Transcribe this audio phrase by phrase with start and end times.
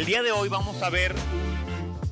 [0.00, 1.14] El día de hoy vamos a ver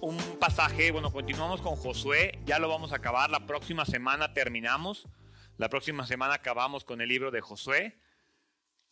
[0.02, 5.08] un, pasaje, bueno, continuamos con Josué, ya lo vamos a acabar, la próxima semana terminamos,
[5.56, 7.98] la próxima semana acabamos con el libro de Josué.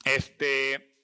[0.07, 0.97] Este,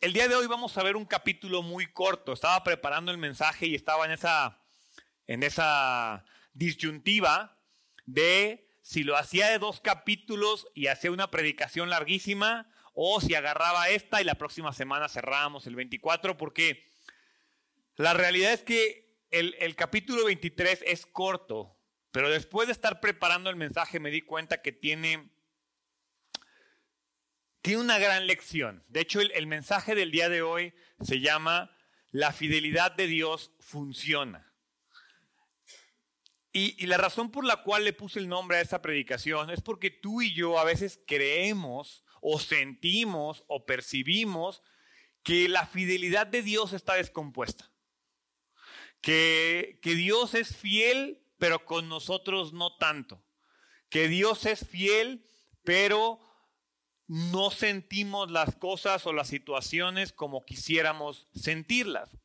[0.00, 3.66] el día de hoy vamos a ver un capítulo muy corto, estaba preparando el mensaje
[3.66, 4.62] y estaba en esa,
[5.26, 7.58] en esa disyuntiva
[8.06, 13.88] de si lo hacía de dos capítulos y hacía una predicación larguísima o si agarraba
[13.88, 16.90] esta y la próxima semana cerrábamos el 24 porque
[17.94, 21.78] la realidad es que el, capítulo 23 es corto,
[22.10, 25.30] pero después de estar preparando el mensaje me di cuenta que tiene,
[27.62, 28.82] tiene una gran lección.
[28.88, 31.70] De hecho, el, mensaje del día de hoy se llama
[32.10, 34.49] La fidelidad de Dios funciona.
[36.52, 39.90] Y, la razón por la cual le puse el nombre a esta predicación es porque
[39.90, 44.62] tú y yo a veces creemos o sentimos o percibimos
[45.22, 47.70] que la fidelidad de Dios está descompuesta
[49.00, 53.22] que, Dios es fiel, pero con nosotros no tanto.
[53.88, 55.26] Que Dios es fiel,
[55.64, 56.20] pero
[57.06, 62.16] no sentimos las cosas o las situaciones como quisiéramos sentirlas.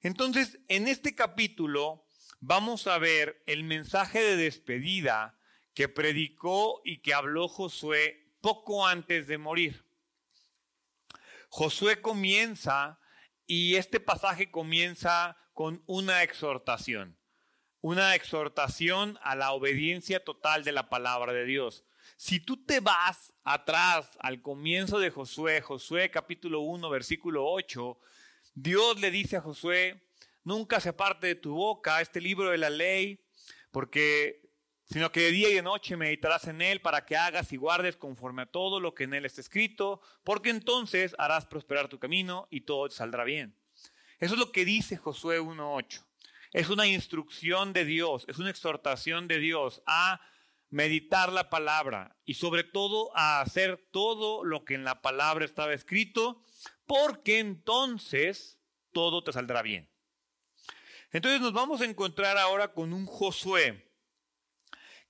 [0.00, 2.04] Entonces, en este capítulo
[2.40, 5.38] vamos a ver el mensaje de despedida
[5.74, 9.84] que predicó y que habló Josué poco antes de morir.
[11.48, 12.98] Josué comienza
[13.46, 17.18] y este pasaje comienza con una exhortación,
[17.80, 21.84] una exhortación a la obediencia total de la palabra de Dios.
[22.16, 27.98] Si tú te vas atrás al comienzo de Josué, Josué capítulo 1, versículo 8,
[28.54, 30.07] Dios le dice a Josué,
[30.48, 33.24] nunca se aparte de tu boca este libro de la ley,
[33.70, 34.48] porque
[34.86, 37.98] sino que de día y de noche meditarás en él para que hagas y guardes
[37.98, 42.48] conforme a todo lo que en él está escrito, porque entonces harás prosperar tu camino
[42.50, 43.54] y todo te saldrá bien.
[44.18, 46.04] Eso es lo que dice Josué 1.8.
[46.54, 50.22] Es una instrucción de Dios, es una exhortación de Dios a
[50.70, 55.74] meditar la palabra y sobre todo a hacer todo lo que en la palabra estaba
[55.74, 56.42] escrito,
[56.86, 58.58] porque entonces
[58.92, 59.90] todo te saldrá bien.
[61.10, 63.88] Entonces nos vamos a encontrar ahora con un Josué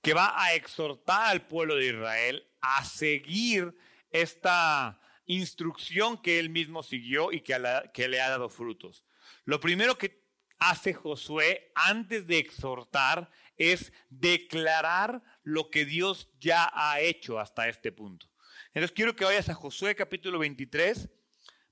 [0.01, 3.75] que va a exhortar al pueblo de Israel a seguir
[4.11, 7.59] esta instrucción que él mismo siguió y que,
[8.07, 9.05] le ha dado frutos.
[9.43, 10.23] Lo primero que
[10.57, 17.91] hace Josué antes de exhortar es declarar lo que Dios ya ha hecho hasta este
[17.91, 18.27] punto.
[18.67, 21.09] Entonces quiero que vayas a Josué capítulo 23.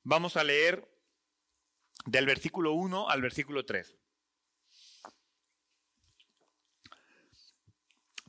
[0.03, 0.85] Vamos a leer
[2.05, 3.95] del versículo 1 al versículo 3.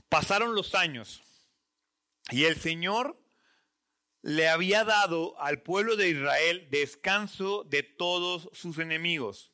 [0.08, 1.22] Pasaron los años
[2.30, 3.20] y el Señor
[4.22, 9.52] le había dado al pueblo de Israel descanso de todos sus enemigos.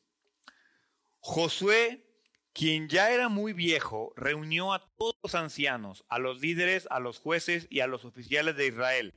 [1.19, 2.05] Josué,
[2.53, 7.19] quien ya era muy viejo, reunió a todos los ancianos, a los líderes, a los
[7.19, 9.13] jueces y a los oficiales de Israel.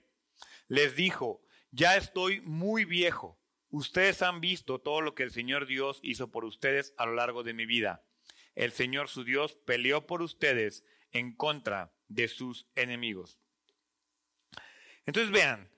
[0.66, 3.38] Les dijo, ya estoy muy viejo.
[3.71, 7.43] Ustedes han visto todo lo que el Señor Dios hizo por ustedes a lo largo
[7.43, 8.03] de mi vida.
[8.54, 13.39] El Señor su Dios peleó por ustedes en contra de sus enemigos.
[15.07, 15.71] Entonces vean,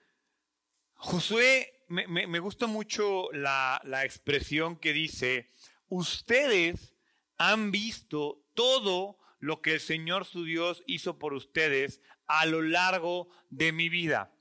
[0.95, 5.51] Josué, me, gusta mucho la, la expresión que dice,
[5.89, 6.95] ustedes
[7.39, 13.29] han visto todo lo que el Señor su Dios hizo por ustedes a lo largo
[13.49, 14.33] de mi vida.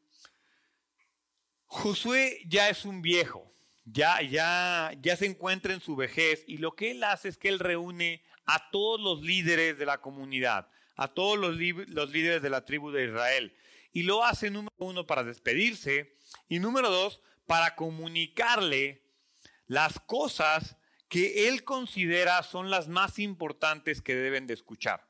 [1.66, 3.54] Josué ya es un viejo,
[3.86, 7.48] ya, ya, ya se encuentra en su vejez y lo que él hace es que
[7.48, 10.68] él reúne a todos los líderes de la comunidad,
[11.00, 11.56] a todos los,
[11.88, 13.56] los líderes de la tribu de Israel
[13.94, 16.16] y lo hace, número uno, para despedirse
[16.50, 19.02] y número dos, para comunicarle
[19.66, 20.76] las cosas
[21.08, 25.08] que él considera son las más importantes que deben de escuchar.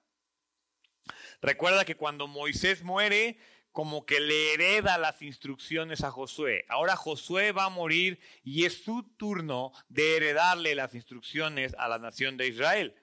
[1.41, 3.39] Recuerda que cuando Moisés muere,
[3.71, 6.65] como que le hereda las instrucciones a Josué.
[6.69, 11.97] Ahora Josué va a morir y es su turno de heredarle las instrucciones a la
[11.97, 12.95] nación de Israel.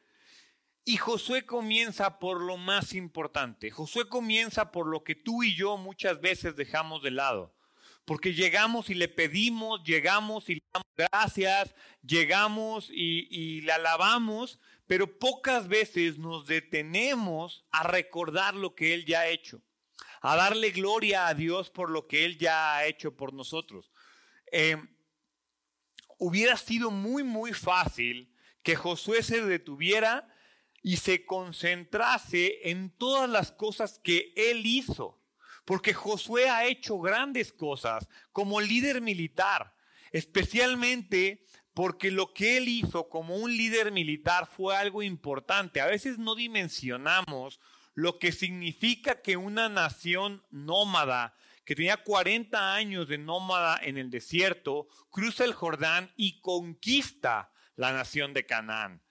[0.89, 3.73] Y Josué comienza por lo más importante.
[3.73, 7.57] Josué comienza por lo que tú y yo muchas veces dejamos de lado.
[8.05, 11.75] Porque llegamos y le pedimos, llegamos y le damos gracias,
[12.07, 19.07] llegamos y, y le alabamos, pero pocas veces nos detenemos a recordar lo que Él
[19.07, 19.61] ya ha hecho,
[20.21, 23.91] a darle gloria a Dios por lo que Él ya ha hecho por nosotros.
[24.53, 24.77] Eh,
[26.17, 30.33] hubiera sido muy, muy fácil que Josué se detuviera
[30.87, 35.21] y se concentrase en todas las cosas que él hizo.
[35.65, 39.75] Porque Josué ha hecho grandes cosas como líder militar,
[40.13, 41.45] especialmente
[41.75, 45.81] porque lo que él hizo como un líder militar fue algo importante.
[45.81, 47.59] A veces no dimensionamos
[47.95, 51.35] lo que significa que una nación nómada,
[51.65, 57.93] que tenía 40 años de nómada en el desierto, cruza el Jordán y conquista la
[57.93, 59.03] nación de Canaán.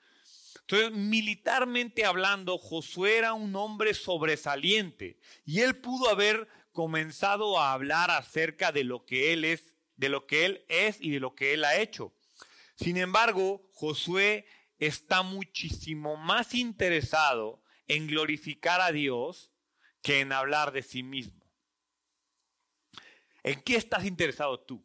[0.67, 8.09] Entonces, militarmente hablando, Josué era un hombre sobresaliente y él pudo haber comenzado a hablar
[8.09, 11.53] acerca de lo que él es, de lo que él es y de lo que
[11.53, 12.13] él ha hecho.
[12.75, 14.47] Sin embargo, Josué
[14.79, 19.51] está muchísimo más interesado en glorificar a Dios
[20.01, 21.45] que en hablar de sí mismo.
[23.43, 24.84] ¿En qué estás interesado tú?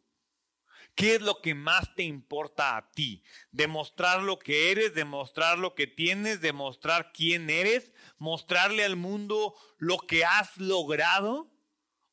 [0.95, 3.23] ¿Qué es lo que más te importa a ti?
[3.51, 9.97] ¿Demostrar lo que eres, demostrar lo que tienes, demostrar quién eres, mostrarle al mundo lo
[9.99, 11.49] que has logrado?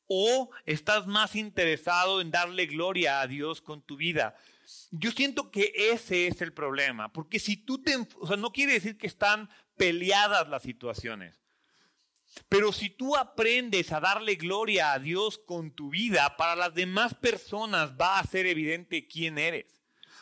[0.07, 4.37] ¿O estás más interesado en darle gloria a Dios con tu vida?
[4.91, 8.75] Yo siento que ese es el problema, porque si tú te, o sea, no quiere
[8.75, 11.48] decir que están peleadas las situaciones.
[12.49, 17.15] Pero si tú aprendes a darle gloria a Dios con tu vida, para las demás
[17.15, 19.81] personas va a ser evidente quién eres.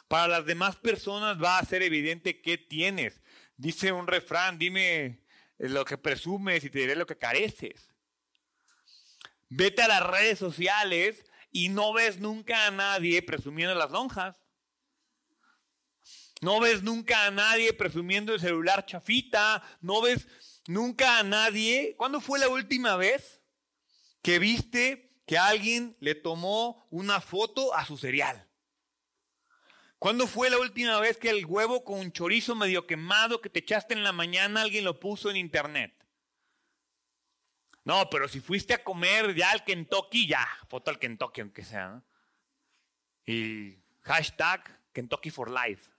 [0.09, 3.21] Para las demás personas va a ser evidente qué tienes.
[3.57, 5.21] Dice un refrán, dime
[5.59, 7.93] lo que presumes y te diré lo que careces.
[9.49, 14.37] Vete a las redes sociales y no ves nunca a nadie presumiendo las lonjas.
[16.43, 19.63] No ves nunca a nadie presumiendo el celular chafita.
[19.81, 20.29] No ves
[20.69, 21.95] nunca a nadie.
[21.97, 23.41] ¿Cuándo fue la última vez
[24.23, 28.49] que viste que alguien le tomó una foto a su cereal?
[29.99, 33.61] ¿Cuándo fue la última vez que el huevo con un chorizo medio quemado que te
[33.61, 35.93] echaste en la mañana alguien lo puso en internet?
[37.85, 42.03] No, pero si fuiste a comer ya al Kentucky, ya, foto al Kentucky aunque sea.
[43.25, 45.91] Y hashtag Kentucky for Life.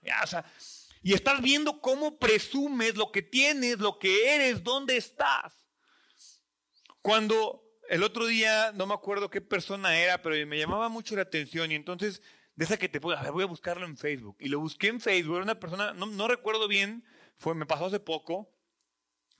[1.02, 5.66] Y estás viendo cómo presumes lo que tienes, lo que eres, dónde estás.
[7.02, 11.22] Cuando el otro día, no me acuerdo qué persona era, pero me llamaba mucho la
[11.22, 12.22] atención y entonces,
[12.54, 14.36] de esa que te puedo, a ver, voy a buscarlo en Facebook.
[14.40, 17.04] Y lo busqué en Facebook, una persona, no, no recuerdo bien,
[17.36, 18.52] fue, me pasó hace poco,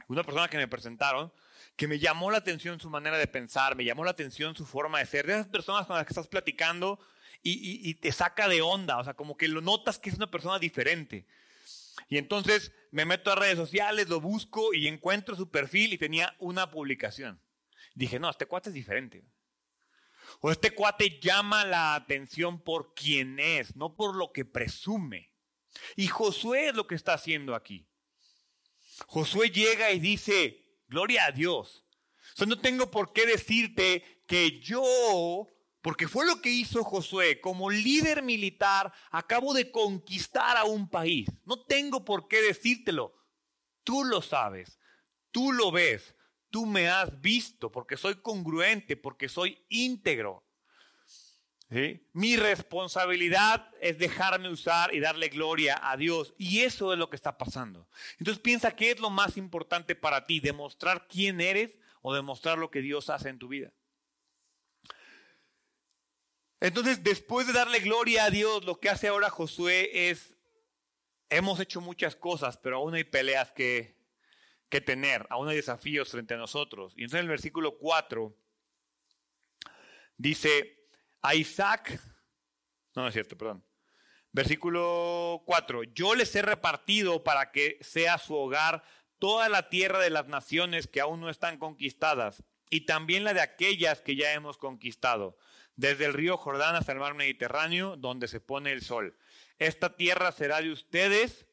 [0.08, 1.32] una persona que me presentaron,
[1.76, 4.98] que me llamó la atención su manera de pensar, me llamó la atención su forma
[4.98, 6.98] de ser, de esas personas con las que estás platicando
[7.42, 10.58] y, te saca de onda, o sea, como que lo notas que es una persona
[10.58, 11.26] diferente.
[12.08, 16.34] Y entonces me meto a redes sociales, lo busco y encuentro su perfil y tenía
[16.38, 17.42] una publicación.
[17.94, 19.24] Dije, no, este cuate es diferente.
[20.40, 25.32] O este cuate llama la atención por quién es, no por lo que presume.
[25.96, 27.88] Y Josué es lo que está haciendo aquí.
[29.06, 31.84] Josué llega y dice, gloria a Dios.
[32.40, 35.48] O no tengo por qué decirte que yo
[35.82, 37.40] porque fue lo que hizo Josué.
[37.40, 41.28] Como líder militar, acabo de conquistar a un país.
[41.44, 43.14] No tengo por qué decírtelo.
[43.84, 44.78] Tú lo sabes,
[45.30, 46.14] tú lo ves,
[46.50, 50.44] tú me has visto, porque soy congruente, porque soy íntegro.
[52.12, 56.34] Mi responsabilidad es dejarme usar y darle gloria a Dios.
[56.38, 57.88] Y eso es lo que está pasando.
[58.18, 62.70] Entonces piensa qué es lo más importante para ti, demostrar quién eres o demostrar lo
[62.70, 63.72] que Dios hace en tu vida.
[66.60, 70.36] Entonces, después de darle gloria a Dios, lo que hace ahora Josué es,
[71.28, 73.96] hemos hecho muchas cosas, pero aún hay peleas que,
[74.68, 76.94] que tener, aún hay desafíos frente a nosotros.
[76.96, 78.36] Y entonces en el versículo 4
[80.16, 80.88] dice,
[81.22, 82.00] a Isaac,
[82.94, 83.64] no, no es cierto, perdón.
[84.32, 88.82] Versículo 4, yo les he repartido para que sea su hogar
[89.18, 93.40] toda la tierra de las naciones que aún no están conquistadas y también la de
[93.40, 95.38] aquellas que ya hemos conquistado
[95.78, 99.16] desde el río Jordán hasta el mar Mediterráneo, donde se pone el sol.
[99.60, 101.46] Esta tierra será de ustedes,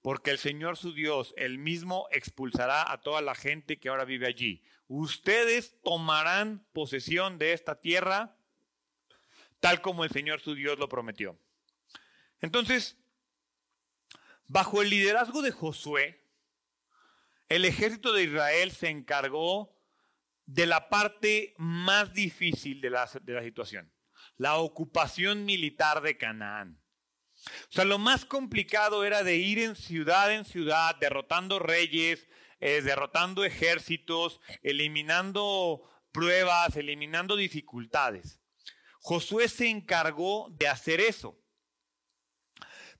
[0.00, 4.26] porque el Señor su Dios, el mismo, expulsará a toda la gente que ahora vive
[4.26, 4.62] allí.
[4.88, 8.38] Ustedes tomarán posesión de esta tierra,
[9.60, 11.38] tal como el Señor su Dios lo prometió.
[12.40, 12.96] Entonces,
[14.46, 16.24] bajo el liderazgo de Josué,
[17.50, 19.75] el ejército de Israel se encargó
[20.46, 23.92] de la parte más difícil de la, de la situación,
[24.36, 26.80] la ocupación militar de Canaán.
[27.36, 32.26] O sea, lo más complicado era de ir en ciudad en ciudad, derrotando reyes,
[32.60, 38.40] eh, derrotando ejércitos, eliminando pruebas, eliminando dificultades.
[39.00, 41.38] Josué se encargó de hacer eso.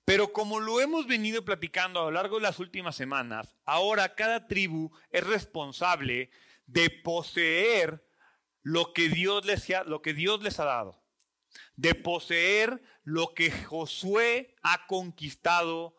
[0.05, 4.47] Pero como lo hemos venido platicando a lo largo de las últimas semanas, ahora cada
[4.47, 6.29] tribu es responsable
[6.67, 8.05] de poseer
[8.61, 11.03] lo que Dios les ha, lo que Dios les ha dado,
[11.75, 15.95] de poseer lo que Josué ha conquistado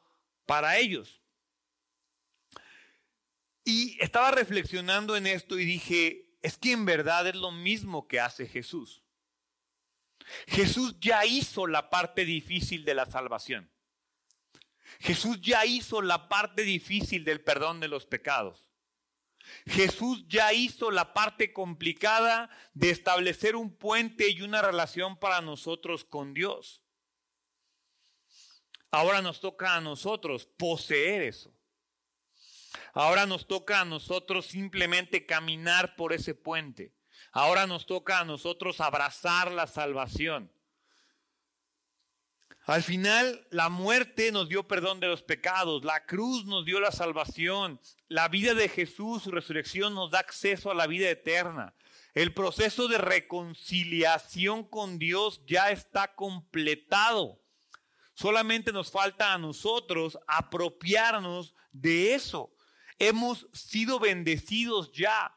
[0.46, 1.22] para ellos.
[3.64, 8.20] Y estaba reflexionando en esto y dije, es que en verdad es lo mismo que
[8.20, 9.02] hace Jesús.
[10.46, 13.70] Jesús ya hizo la parte difícil de la salvación.
[15.00, 18.67] Jesús ya hizo la parte difícil del perdón de los pecados.
[19.67, 26.05] Jesús ya hizo la parte complicada de establecer un puente y una relación para nosotros
[26.05, 26.83] con Dios.
[28.90, 31.55] Ahora nos toca a nosotros poseer eso.
[32.95, 36.95] Ahora nos toca a nosotros simplemente caminar por ese puente.
[37.33, 40.50] Ahora nos toca a nosotros abrazar la salvación.
[42.68, 46.92] Al final, la muerte nos dio perdón de los pecados, la cruz nos dio la
[46.92, 51.75] salvación, la vida de Jesús, su resurrección nos da acceso a la vida eterna.
[52.12, 57.42] El proceso de reconciliación con Dios ya está completado.
[58.12, 62.54] Solamente nos falta a nosotros apropiarnos de eso.
[62.98, 65.34] Hemos sido bendecidos ya.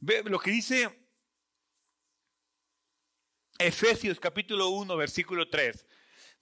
[0.00, 1.08] Ve lo que dice
[3.58, 5.86] Efesios capítulo 1, versículo 3.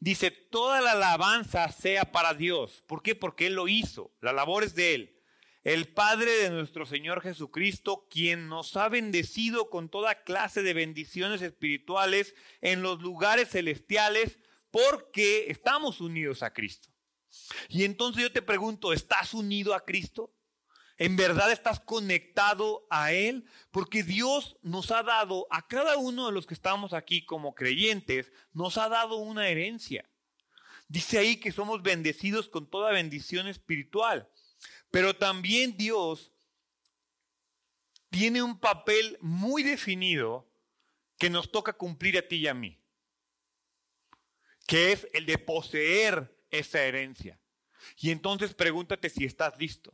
[0.01, 2.83] Dice, toda la alabanza sea para Dios.
[2.87, 3.15] ¿Por qué?
[3.15, 4.13] Porque Él lo hizo.
[4.21, 5.15] La labor es de Él.
[5.63, 11.41] El Padre de nuestro Señor Jesucristo, quien nos ha bendecido con toda clase de bendiciones
[11.41, 14.39] espirituales en los lugares celestiales,
[14.71, 16.91] porque estamos unidos a Cristo.
[17.71, 20.35] Y entonces yo te pregunto, ¿estás unido a Cristo?
[20.97, 23.47] ¿En verdad estás conectado a Él?
[23.71, 28.31] Porque Dios nos ha dado, a cada uno de los que estamos aquí como creyentes,
[28.53, 30.09] nos ha dado una herencia.
[30.87, 34.29] Dice ahí que somos bendecidos con toda bendición espiritual.
[34.91, 36.33] Pero también Dios
[38.11, 40.49] tiene un papel muy definido
[41.19, 42.81] que nos toca cumplir a ti y a mí,
[44.69, 47.41] que es el de poseer esa herencia.
[47.97, 49.93] Y entonces pregúntate si estás listo.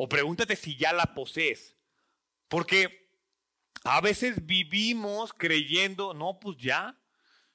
[0.00, 1.74] O pregúntate si ya la posees.
[2.46, 3.10] Porque
[3.82, 6.96] a veces vivimos creyendo, no, pues ya,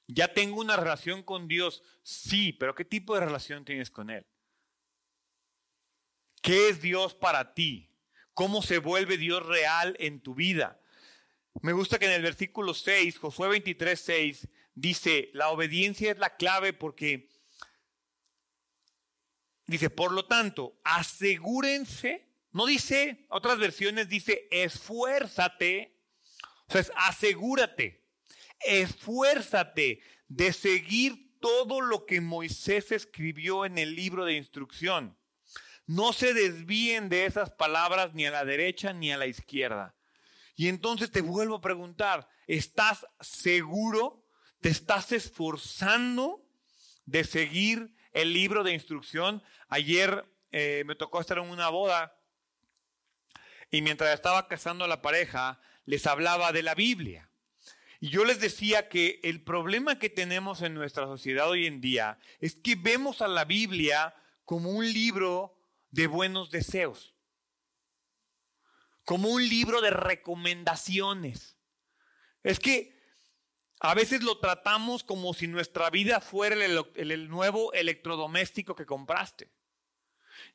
[0.08, 1.82] ya tengo una relación con Dios.
[2.04, 4.28] Sí, pero ¿qué tipo de relación tienes con Él?
[6.42, 7.90] ¿Qué es Dios para ti?
[8.34, 10.82] ¿Cómo se vuelve Dios real en tu vida?
[11.62, 16.36] Me gusta que en el versículo 6, Josué 23, 6, dice, la obediencia es la
[16.36, 17.30] clave porque,
[19.66, 26.00] dice, por lo tanto, asegúrense no dice, otras versiones dice, esfuérzate,
[26.68, 28.06] o sea, asegúrate,
[28.60, 35.18] esfuérzate de seguir todo lo que Moisés escribió en el libro de instrucción.
[35.88, 39.96] No se desvíen de esas palabras ni a la derecha ni a la izquierda.
[40.56, 44.26] Y entonces te vuelvo a preguntar, ¿estás seguro?
[44.62, 46.46] ¿Te estás esforzando
[47.06, 49.44] de seguir el libro de instrucción?
[49.68, 52.16] Ayer eh, me tocó estar en una boda
[53.74, 57.28] y mientras estaba casando a la pareja, les hablaba de la Biblia.
[58.00, 62.20] Y yo les decía que el problema que tenemos en nuestra sociedad hoy en día
[62.40, 64.14] es que vemos a la Biblia
[64.46, 65.58] como un libro
[65.90, 67.16] de buenos deseos,
[69.06, 71.58] como un libro de recomendaciones.
[72.44, 72.96] Es que
[73.80, 79.50] a veces lo tratamos como si nuestra vida fuera el, el nuevo electrodoméstico que compraste.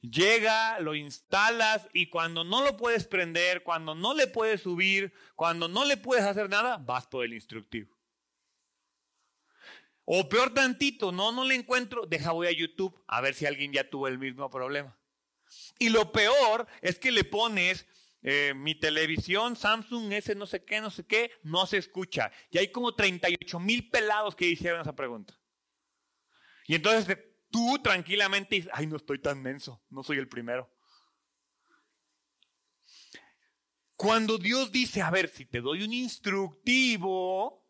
[0.00, 5.68] Llega, lo instalas y cuando no lo puedes prender, cuando no le puedes subir, cuando
[5.68, 7.96] no le puedes hacer nada, vas por el instructivo.
[10.04, 13.72] O peor tantito, no, no le encuentro, deja voy a YouTube a ver si alguien
[13.72, 14.98] ya tuvo el mismo problema.
[15.78, 17.86] Y lo peor es que le pones
[18.22, 22.32] eh, mi televisión, Samsung, ese no sé qué, no sé qué, no se escucha.
[22.50, 25.38] Y hay como 38 mil pelados que hicieron esa pregunta.
[26.66, 27.18] Y entonces
[27.50, 30.72] tú tranquilamente dices, ay, no estoy tan menso, no soy el primero.
[33.96, 37.68] Cuando Dios dice, a ver, si te doy un instructivo,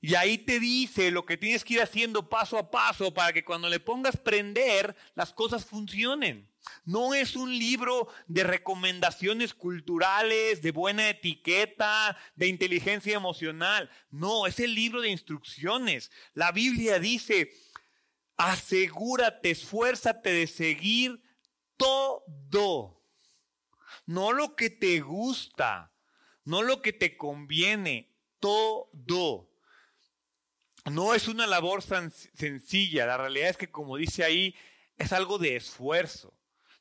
[0.00, 3.44] y ahí te dice lo que tienes que ir haciendo paso a paso para que
[3.44, 6.48] cuando le pongas prender, las cosas funcionen.
[6.84, 13.90] No es un libro de recomendaciones culturales, de buena etiqueta, de inteligencia emocional.
[14.10, 16.10] No, es el libro de instrucciones.
[16.34, 17.52] La Biblia dice,
[18.36, 21.22] asegúrate, esfuérzate de seguir
[21.76, 23.02] todo.
[24.06, 25.92] No lo que te gusta,
[26.44, 29.50] no lo que te conviene, todo.
[30.84, 33.06] no es una labor sencilla.
[33.06, 34.54] La realidad es que, como dice ahí,
[34.96, 36.38] es algo de esfuerzo.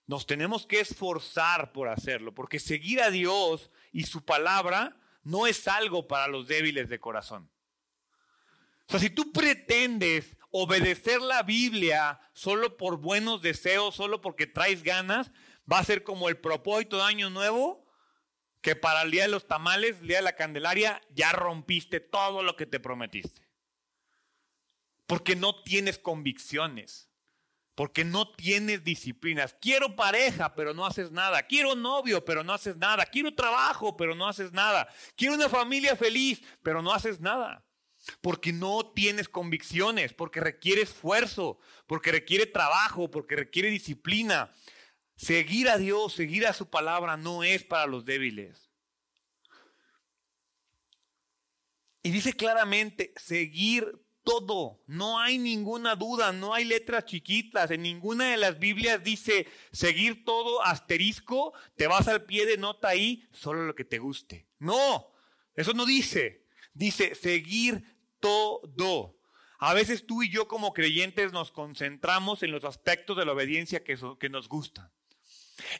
[0.08, 5.68] Nos tenemos que esforzar por hacerlo, porque seguir a Dios y su palabra no es
[5.68, 7.50] algo para los débiles de corazón.
[8.88, 14.84] O sea, si tú pretendes obedecer la Biblia solo por buenos deseos, solo porque traes
[14.84, 15.32] ganas,
[15.70, 17.86] va a ser como el propósito de Año Nuevo,
[18.62, 22.42] que para el día de los tamales, el día de la Candelaria, ya rompiste todo
[22.42, 23.42] lo que te prometiste.
[25.08, 27.10] Porque no tienes convicciones,
[27.76, 29.58] porque no tienes disciplinas.
[29.60, 31.44] Quiero pareja, pero no haces nada.
[31.44, 33.06] Quiero novio, pero no haces nada.
[33.06, 34.88] Quiero trabajo, pero no haces nada.
[35.18, 37.66] Quiero una familia feliz, pero no haces nada.
[38.22, 44.52] Porque no tienes convicciones, porque requiere esfuerzo, porque requiere trabajo, porque requiere disciplina.
[45.16, 48.70] Seguir a Dios, seguir a su palabra no es para los débiles.
[52.04, 58.32] Y dice claramente, seguir todo, no hay ninguna duda, no hay letras chiquitas, en ninguna
[58.32, 63.66] de las Biblias dice seguir todo asterisco, te vas al pie de nota ahí, solo
[63.66, 64.48] lo que te guste.
[64.60, 65.14] No,
[65.54, 67.95] eso no dice, dice seguir
[68.26, 69.18] todo.
[69.60, 73.84] A veces tú y yo como creyentes nos concentramos en los aspectos de la obediencia
[73.84, 74.92] que, que nos gustan.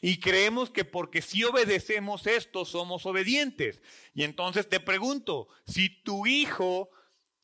[0.00, 3.82] Y creemos que porque si obedecemos esto somos obedientes.
[4.14, 6.90] Y entonces te pregunto, si tu hijo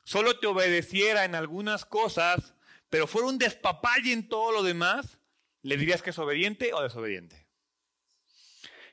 [0.03, 2.55] solo te obedeciera en algunas cosas,
[2.89, 5.19] pero fuera un despapalle en todo lo demás,
[5.61, 7.47] ¿le dirías que es obediente o desobediente?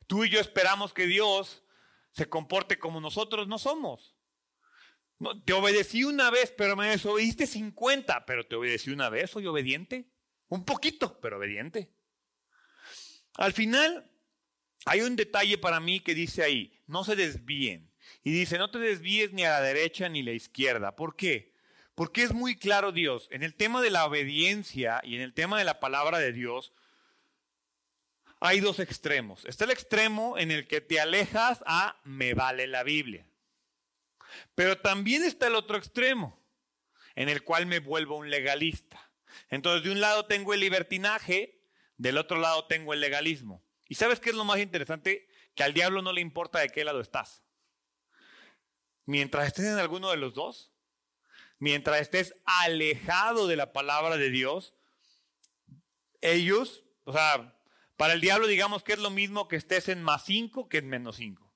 [0.07, 1.63] Tú y yo esperamos que Dios
[2.13, 4.17] se comporte como nosotros no somos.
[5.45, 10.07] Te obedecí una vez, pero me desobediste 50, pero te obedecí una vez, soy obediente.
[10.49, 11.91] Un poquito, pero obediente.
[13.35, 14.11] Al final,
[14.85, 17.91] hay un detalle para mí que dice ahí, no se desvíen.
[18.25, 20.97] Y dice, no te desvíes ni a la derecha ni a la izquierda.
[20.97, 21.55] ¿Por qué?
[21.95, 23.29] Porque es muy claro Dios.
[23.31, 26.73] En el tema de la obediencia y en el tema de la palabra de Dios,
[28.41, 29.45] hay dos extremos.
[29.45, 33.30] Está el extremo en el que te alejas a me vale la Biblia.
[34.55, 36.41] Pero también está el otro extremo,
[37.15, 39.11] en el cual me vuelvo un legalista.
[39.49, 41.61] Entonces, de un lado tengo el libertinaje
[42.01, 43.63] del otro lado tengo el legalismo.
[43.87, 45.29] ¿Y sabes qué es lo más interesante?
[45.55, 47.43] Que al diablo no le importa de qué lado estás.
[49.05, 50.73] Mientras estés en alguno de los dos,
[51.59, 54.75] mientras estés alejado de la palabra de Dios,
[56.23, 57.55] ellos, o sea,
[57.99, 60.89] para el diablo digamos que es lo mismo que estés en más cinco que en
[60.89, 61.50] menos cinco.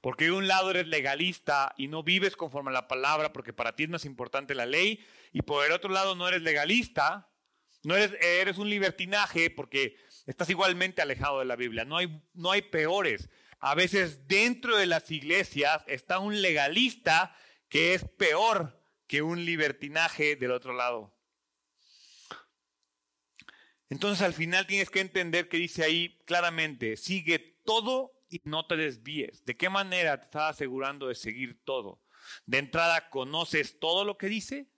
[0.00, 3.76] Porque de un lado eres legalista y no vives conforme a la palabra porque para
[3.76, 7.28] ti es más importante la ley, y por el otro lado no eres legalista
[7.86, 9.96] no eres, un libertinaje porque
[10.26, 11.84] estás igualmente alejado de la Biblia.
[11.84, 13.28] No hay, no hay peores.
[13.60, 17.36] A veces dentro de las iglesias está un legalista
[17.68, 21.16] que es peor que un libertinaje del otro lado.
[23.88, 28.76] Entonces al final tienes que entender que dice ahí claramente, sigue todo y no te
[28.76, 29.44] desvíes.
[29.44, 32.00] ¿De qué manera te estás asegurando de seguir todo?
[32.44, 34.68] De entrada, ¿conoces todo lo que dice?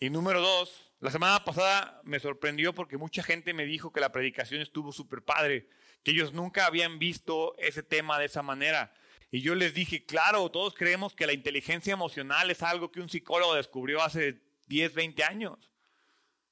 [0.00, 4.12] Y número dos, la semana pasada me sorprendió porque mucha gente me dijo que la
[4.12, 5.68] predicación estuvo súper padre,
[6.02, 8.92] que ellos nunca habían visto ese tema de esa manera.
[9.30, 13.08] Y yo les dije, claro, todos creemos que la inteligencia emocional es algo que un
[13.08, 15.72] psicólogo descubrió hace 10, 20 años.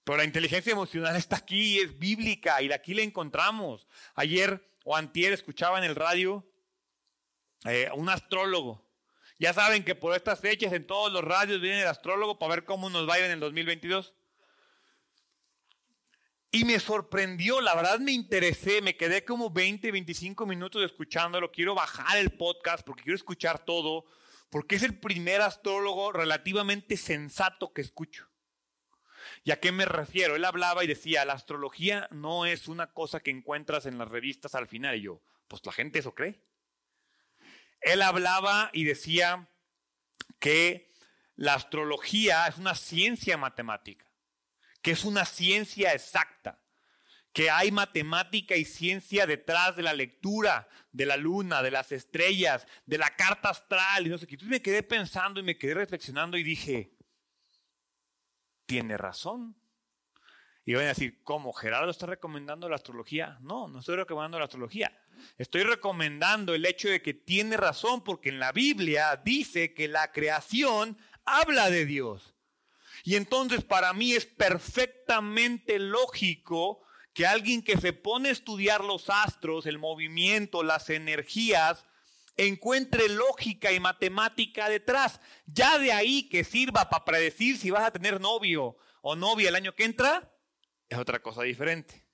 [0.05, 3.87] Pero la inteligencia emocional está aquí, es bíblica y aquí la encontramos.
[4.15, 6.47] Ayer o antier escuchaba en el radio
[7.65, 8.85] eh, un astrólogo.
[9.39, 12.65] Ya saben que por estas fechas en todos los radios viene el astrólogo para ver
[12.65, 14.15] cómo nos va a ir en el 2022.
[16.55, 21.51] Y me sorprendió, la verdad me interesé, me quedé como 20, 25 minutos escuchándolo.
[21.51, 24.05] Quiero bajar el podcast porque quiero escuchar todo,
[24.51, 28.32] porque es el primer astrólogo relativamente sensato que escucho.
[29.45, 30.37] ¿Y a qué me refiero?
[30.37, 34.55] Él hablaba y decía, la astrología no es una cosa que encuentras en las revistas
[34.55, 34.97] al final.
[34.97, 36.41] Y yo, pues la gente eso cree.
[37.81, 39.49] Él hablaba y decía
[40.39, 40.93] que
[41.35, 44.13] la astrología es una ciencia matemática
[44.83, 46.59] que es una ciencia exacta,
[47.33, 52.67] que hay matemática y ciencia detrás de la lectura de la luna, de las estrellas,
[52.85, 54.35] de la carta astral y no sé qué.
[54.35, 56.92] Entonces me quedé pensando y me quedé reflexionando y dije,
[58.67, 59.57] tiene razón.
[60.65, 61.53] Y van a decir, ¿cómo?
[61.53, 63.39] ¿Gerardo está recomendando la astrología?
[63.41, 64.97] No, no estoy recomendando la astrología.
[65.37, 70.13] Estoy recomendando el hecho de que tiene razón porque en la Biblia dice que la
[70.13, 72.35] creación habla de Dios.
[73.05, 79.11] Y entonces para mí es perfectamente lógico que alguien que se pone a estudiar los
[79.11, 81.85] astros, el movimiento, las energías,
[82.37, 85.21] encuentre lógica y matemática detrás.
[85.47, 89.57] Ya de ahí que sirva para predecir si vas a tener novio o novia el
[89.57, 90.33] año que entra,
[90.89, 92.07] es otra cosa diferente.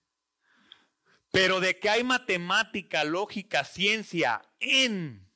[1.31, 5.29] Pero de que hay matemática, lógica, ciencia en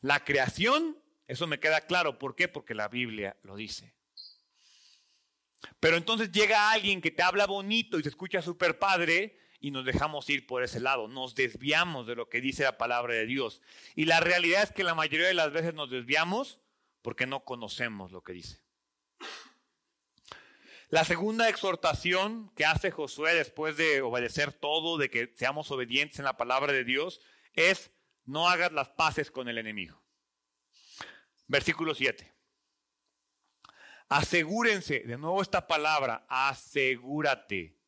[0.00, 2.18] la creación, eso me queda claro.
[2.18, 2.48] ¿Por qué?
[2.48, 3.94] Porque la Biblia lo dice.
[5.80, 9.86] Pero entonces llega alguien que te habla bonito y se escucha súper padre y nos
[9.86, 13.62] dejamos ir por ese lado, nos desviamos de lo que dice la palabra de Dios.
[13.94, 16.60] Y la realidad es que la mayoría de las veces nos desviamos
[17.00, 18.60] porque no conocemos lo que dice.
[20.90, 26.26] La segunda exhortación que hace Josué después de obedecer todo, de que seamos obedientes en
[26.26, 27.22] la palabra de Dios,
[27.54, 27.90] es
[28.26, 29.98] no hagas las paces con el enemigo.
[31.46, 32.30] Versículo 7.
[34.10, 37.78] Asegúrense, de nuevo esta palabra, asegúrate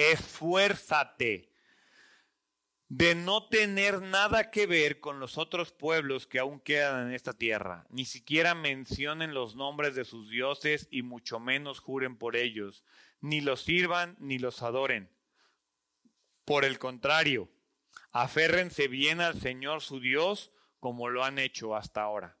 [0.00, 1.50] esfuérzate
[2.88, 7.32] de no tener nada que ver con los otros pueblos que aún quedan en esta
[7.32, 7.86] tierra.
[7.88, 12.82] Ni siquiera mencionen los nombres de sus dioses y mucho menos juren por ellos.
[13.20, 15.08] Ni los sirvan ni los adoren.
[16.44, 17.48] Por el contrario,
[18.10, 22.38] aférrense bien al Señor su Dios como lo han hecho hasta ahora.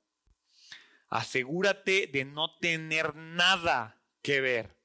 [1.08, 4.79] Asegúrate de no tener nada que ver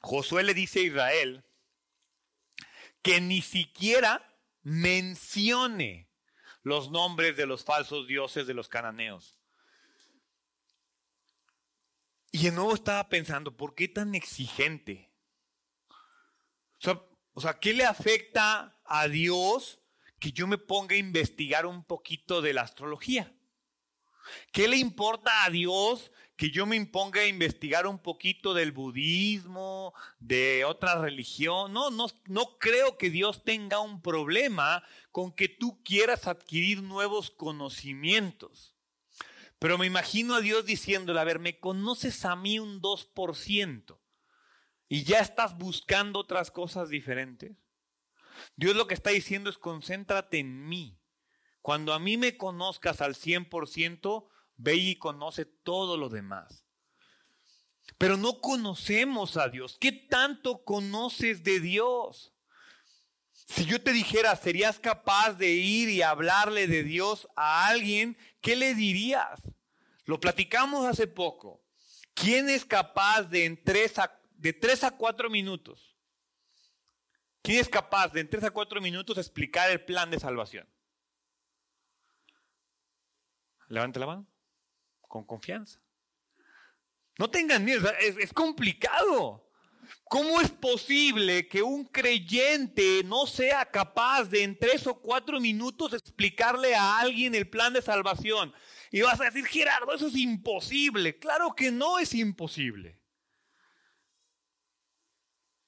[0.00, 1.44] Josué le dice a Israel
[3.02, 4.24] que ni siquiera
[4.62, 6.08] mencione
[6.62, 9.38] los nombres de los falsos dioses de los cananeos.
[12.30, 15.10] Y de nuevo estaba pensando, ¿por qué tan exigente?
[15.90, 19.80] O sea, o sea, ¿qué le afecta a Dios
[20.18, 23.32] que yo me ponga a investigar un poquito de la astrología?
[24.52, 29.92] ¿Qué le importa a Dios que yo me imponga a investigar un poquito del budismo,
[30.20, 31.72] de otra religión.
[31.72, 37.32] No, no, no creo que Dios tenga un problema con que tú quieras adquirir nuevos
[37.32, 38.76] conocimientos.
[39.58, 43.98] Pero me imagino a Dios diciéndole, a ver, me conoces a mí un 2%
[44.88, 47.56] y ya estás buscando otras cosas diferentes.
[48.54, 51.00] Dios lo que está diciendo es concéntrate en mí.
[51.62, 56.64] Cuando a mí me conozcas al 100%, Ve y conoce todo lo demás.
[57.96, 59.78] Pero no conocemos a Dios.
[59.80, 62.34] ¿Qué tanto conoces de Dios?
[63.32, 68.18] Si yo te dijera, ¿serías capaz de ir y hablarle de Dios a alguien?
[68.40, 69.40] ¿Qué le dirías?
[70.04, 71.62] Lo platicamos hace poco.
[72.12, 75.96] ¿Quién es capaz de en tres a, de tres a cuatro minutos?
[77.42, 80.68] ¿Quién es capaz de en tres a cuatro minutos explicar el plan de salvación?
[83.68, 84.26] Levante la mano
[85.08, 85.80] con confianza.
[87.18, 89.44] No tengan miedo, es, complicado.
[90.04, 95.92] ¿Cómo es posible que un creyente no sea capaz de en tres o cuatro minutos
[95.92, 98.54] explicarle a alguien el plan de salvación?
[98.92, 101.18] Y vas a decir, Gerardo, eso es imposible.
[101.18, 103.00] Claro que no es imposible.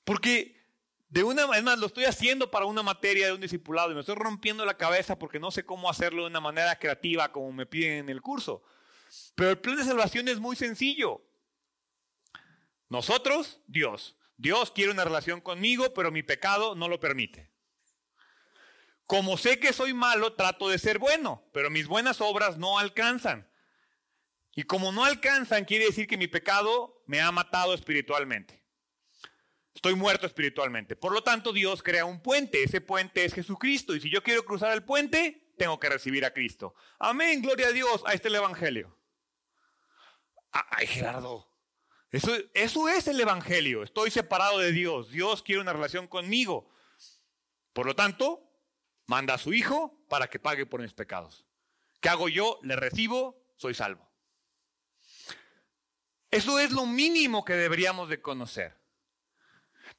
[0.05, 0.61] Porque
[1.09, 4.01] de una vez más lo estoy haciendo para una materia de un discipulado y me
[4.01, 7.67] estoy rompiendo la cabeza porque no sé cómo hacerlo de una manera creativa como me
[7.67, 8.63] piden en el curso.
[9.35, 11.23] Pero el plan de salvación es muy sencillo.
[12.89, 14.17] Nosotros, Dios.
[14.37, 17.51] Dios quiere una relación conmigo, pero mi pecado no lo permite.
[19.07, 23.51] Como sé que soy malo, trato de ser bueno, pero mis buenas obras no alcanzan.
[24.55, 28.63] Y como no alcanzan, quiere decir que mi pecado me ha matado espiritualmente.
[29.75, 30.97] Estoy muerto espiritualmente.
[30.97, 32.63] Por lo tanto, Dios crea un puente.
[32.63, 33.95] Ese puente es Jesucristo.
[33.95, 36.75] Y si yo quiero cruzar el puente, tengo que recibir a Cristo.
[36.99, 38.03] Amén, gloria a Dios.
[38.07, 39.00] Ahí está el Evangelio.
[40.53, 41.49] Ay, Gerardo.
[42.11, 43.83] Eso, eso es el Evangelio.
[43.83, 45.11] Estoy separado de Dios.
[45.11, 46.69] Dios quiere una relación conmigo.
[47.73, 48.43] Por lo tanto,
[49.07, 51.47] manda a su Hijo para que pague por mis pecados.
[52.01, 52.59] ¿Qué hago yo?
[52.63, 54.11] Le recibo, soy salvo.
[56.31, 58.81] Eso es lo mínimo que deberíamos de conocer.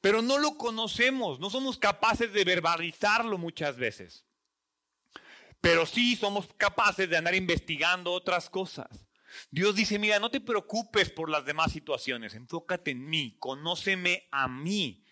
[0.00, 4.24] Pero no lo conocemos, no somos capaces de verbalizarlo muchas veces.
[5.60, 8.88] Pero sí somos capaces de andar investigando otras cosas.
[9.50, 14.48] Dios dice, mira, no te preocupes por las demás situaciones, enfócate en mí, conóceme a
[14.48, 15.04] mí.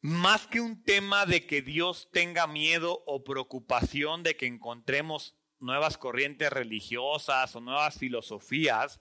[0.00, 5.98] Más que un tema de que Dios tenga miedo o preocupación de que encontremos nuevas
[5.98, 9.00] corrientes religiosas o nuevas filosofías,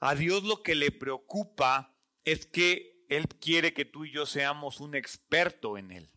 [0.00, 4.80] a Dios lo que le preocupa es que Él quiere que tú y yo seamos
[4.80, 6.10] un experto en Él.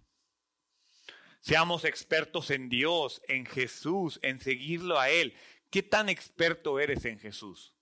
[1.46, 5.36] Seamos expertos en Dios, en Jesús, en seguirlo a Él.
[5.70, 7.76] ¿Qué tan experto eres en Jesús?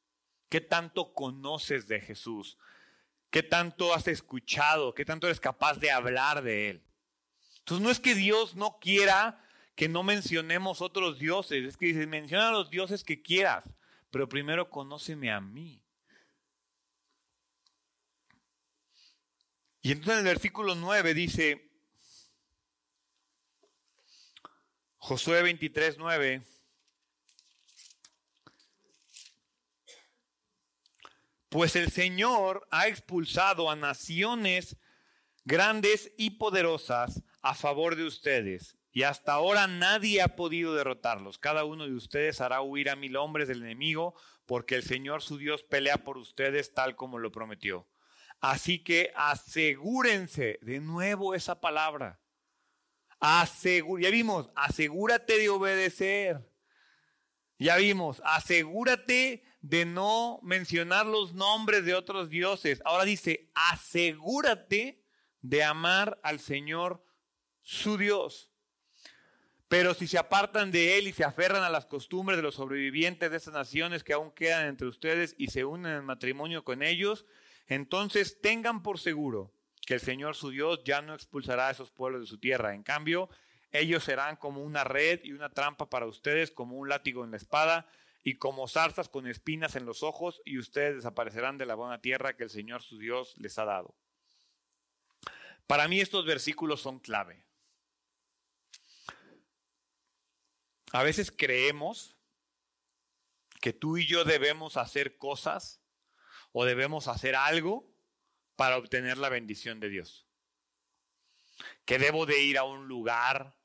[0.49, 2.57] ¿Qué tanto conoces de Jesús?
[3.29, 4.93] ¿Qué tanto has escuchado?
[4.93, 6.83] ¿Qué tanto eres capaz de hablar de Él?
[7.59, 9.41] Entonces no es que Dios no quiera
[9.75, 13.63] que no mencionemos otros dioses, es que dice, menciona a los dioses que quieras,
[14.11, 15.81] pero primero conóceme a mí.
[19.81, 21.72] Y entonces en el versículo 9 dice,
[25.05, 26.43] Josué 23, 9,
[31.49, 34.77] pues el Señor ha expulsado a naciones
[35.43, 41.37] grandes y poderosas a favor de ustedes, y hasta ahora nadie ha podido derrotarlos.
[41.37, 45.37] Cada uno de ustedes hará huir a mil hombres del enemigo, porque el Señor su
[45.37, 47.89] Dios pelea por ustedes tal como lo prometió.
[48.39, 52.22] Así que asegúrense, de nuevo esa palabra.
[53.23, 56.41] Ya vimos, asegúrate de obedecer.
[57.57, 62.81] Ya vimos, asegúrate de no mencionar los nombres de otros dioses.
[62.83, 65.01] Ahora dice, asegúrate
[65.41, 67.05] de amar al Señor
[67.61, 68.51] su Dios.
[69.69, 73.31] Pero si se apartan de Él y se aferran a las costumbres de los sobrevivientes
[73.31, 77.25] de esas naciones que aún quedan entre ustedes y se unen en matrimonio con ellos,
[77.67, 79.53] entonces tengan por seguro
[79.85, 82.73] que el Señor su Dios ya no expulsará a esos pueblos de su tierra.
[82.73, 83.29] En cambio,
[83.71, 87.37] ellos serán como una red y una trampa para ustedes, como un látigo en la
[87.37, 87.87] espada
[88.23, 92.37] y como zarzas con espinas en los ojos, y ustedes desaparecerán de la buena tierra
[92.37, 93.95] que el Señor su Dios les ha dado.
[95.67, 97.45] Para mí estos versículos son clave.
[100.93, 102.15] A veces creemos
[103.59, 105.81] que tú y yo debemos hacer cosas
[106.51, 107.92] o debemos hacer algo
[108.55, 110.27] para obtener la bendición de Dios.
[111.85, 113.55] Que debo de ir a un lugar,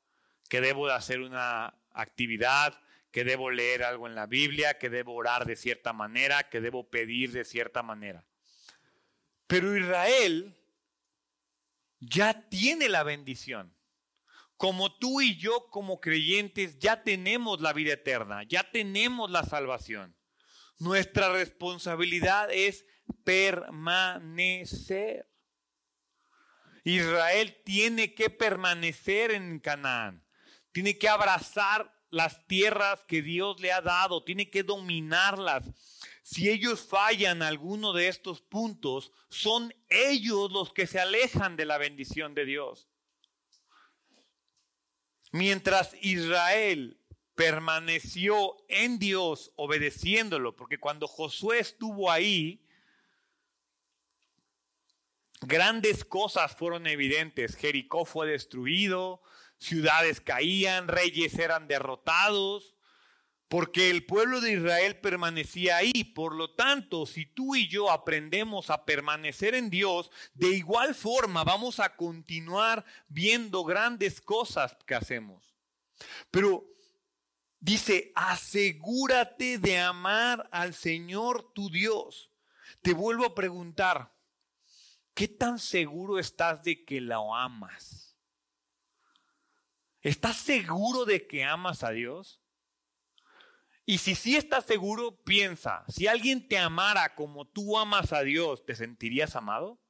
[0.49, 2.79] que debo de hacer una actividad,
[3.11, 6.89] que debo leer algo en la Biblia, que debo orar de cierta manera, que debo
[6.89, 8.25] pedir de cierta manera.
[9.47, 10.55] Pero Israel
[11.99, 13.75] ya tiene la bendición.
[14.57, 20.15] Como tú y yo como creyentes ya tenemos la vida eterna, ya tenemos la salvación.
[20.77, 22.85] Nuestra responsabilidad es
[23.23, 25.29] permanecer.
[26.83, 30.25] Israel tiene que permanecer en Canaán,
[30.71, 35.65] tiene que abrazar las tierras que Dios le ha dado, tiene que dominarlas.
[36.23, 41.77] Si ellos fallan alguno de estos puntos, son ellos los que se alejan de la
[41.77, 42.87] bendición de Dios.
[45.31, 46.99] Mientras Israel
[47.35, 52.65] permaneció en Dios obedeciéndolo, porque cuando Josué estuvo ahí,
[55.41, 57.55] grandes cosas fueron evidentes.
[57.55, 59.21] Jericó fue destruido,
[59.57, 62.75] ciudades caían, reyes eran derrotados,
[63.47, 66.03] porque el pueblo de Israel permanecía ahí.
[66.03, 71.43] Por lo tanto, si tú y yo aprendemos a permanecer en Dios, de igual forma
[71.43, 75.55] vamos a continuar viendo grandes cosas que hacemos.
[76.31, 76.69] Pero
[77.61, 82.31] Dice, asegúrate de amar al Señor tu Dios.
[82.81, 84.13] Te vuelvo a preguntar,
[85.19, 88.17] ¿qué tan seguro estás de que lo amas?
[89.99, 92.41] ¿Estás seguro de que amas a Dios?
[93.85, 98.63] Y si sí estás seguro, piensa, si alguien te amara como tú amas a Dios,
[98.63, 99.81] ¿te sentirías amado?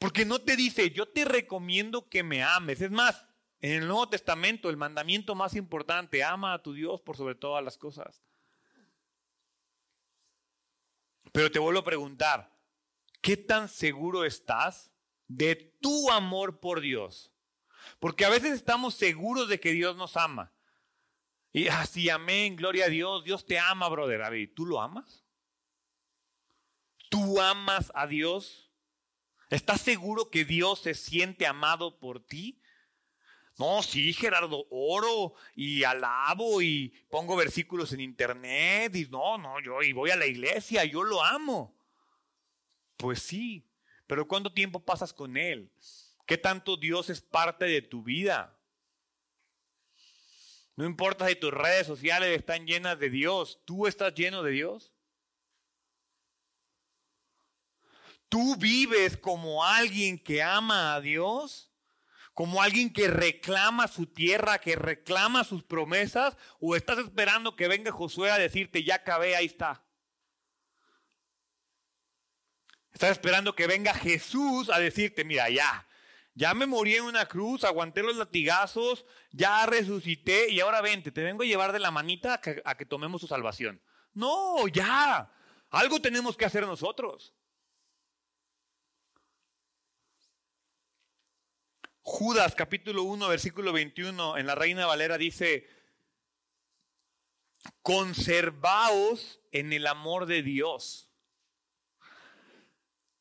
[0.00, 2.80] Porque no te dice, yo te recomiendo que me ames.
[2.80, 3.28] Es más,
[3.60, 7.62] en el Nuevo Testamento, el mandamiento más importante, ama a tu Dios por sobre todas
[7.62, 8.24] las cosas.
[11.32, 12.50] Pero te vuelvo a preguntar,
[13.20, 14.92] ¿qué tan seguro estás
[15.28, 17.32] de tu amor por Dios?
[17.98, 20.52] Porque a veces estamos seguros de que Dios nos ama.
[21.52, 24.50] Y así, amén, gloria a Dios, Dios te ama, brother David.
[24.54, 25.24] ¿Tú lo amas?
[27.08, 28.70] ¿Tú amas a Dios?
[29.48, 32.60] ¿Estás seguro que Dios se siente amado por ti?
[33.60, 39.82] No, sí, Gerardo, oro y alabo y pongo versículos en internet y no, no, yo
[39.82, 41.78] y voy a la iglesia, yo lo amo.
[42.96, 43.68] Pues sí,
[44.06, 45.70] pero ¿cuánto tiempo pasas con Él?
[46.24, 48.58] ¿Qué tanto Dios es parte de tu vida?
[50.74, 54.94] No importa si tus redes sociales están llenas de Dios, ¿tú estás lleno de Dios?
[58.30, 61.69] ¿Tú vives como alguien que ama a Dios?
[62.40, 67.92] Como alguien que reclama su tierra, que reclama sus promesas, o estás esperando que venga
[67.92, 69.84] Josué a decirte, ya acabé, ahí está.
[72.94, 75.86] Estás esperando que venga Jesús a decirte, mira, ya,
[76.32, 81.22] ya me morí en una cruz, aguanté los latigazos, ya resucité y ahora vente, te
[81.22, 83.82] vengo a llevar de la manita a que, a que tomemos su salvación.
[84.14, 85.30] No, ya,
[85.68, 87.34] algo tenemos que hacer nosotros.
[92.12, 95.68] Judas capítulo 1, versículo 21, en la Reina Valera dice,
[97.82, 101.08] conservaos en el amor de Dios,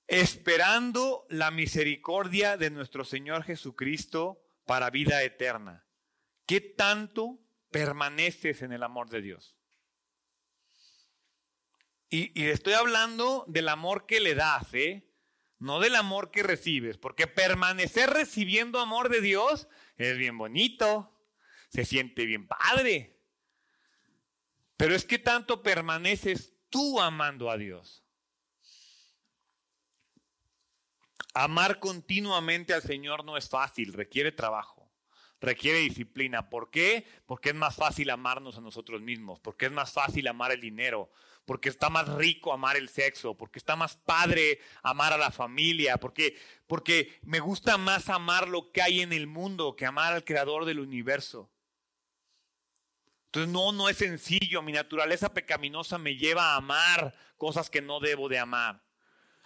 [0.08, 5.86] esperando la misericordia de nuestro Señor Jesucristo para vida eterna.
[6.48, 9.56] ¿Qué tanto permaneces en el amor de Dios?
[12.10, 15.09] Y, y estoy hablando del amor que le das, ¿eh?
[15.60, 19.68] No del amor que recibes, porque permanecer recibiendo amor de Dios
[19.98, 21.14] es bien bonito,
[21.70, 23.20] se siente bien padre.
[24.78, 28.06] Pero es que tanto permaneces tú amando a Dios.
[31.34, 34.79] Amar continuamente al Señor no es fácil, requiere trabajo,
[35.42, 36.50] requiere disciplina.
[36.50, 37.06] ¿Por qué?
[37.26, 41.10] Porque es más fácil amarnos a nosotros mismos, porque es más fácil amar el dinero,
[41.46, 45.98] porque está más rico amar el sexo, porque está más padre amar a la familia,
[45.98, 50.24] porque, porque me gusta más amar lo que hay en el mundo que amar al
[50.24, 51.50] creador del universo.
[53.28, 58.00] Entonces no, no es sencillo, mi naturaleza pecaminosa me lleva a amar cosas que no
[58.00, 58.84] debo de amar.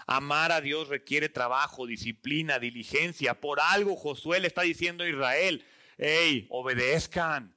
[0.08, 3.40] Amar a Dios requiere trabajo, disciplina, diligencia.
[3.40, 5.66] Por algo Josué le está diciendo a Israel,
[5.98, 7.56] hey, obedezcan,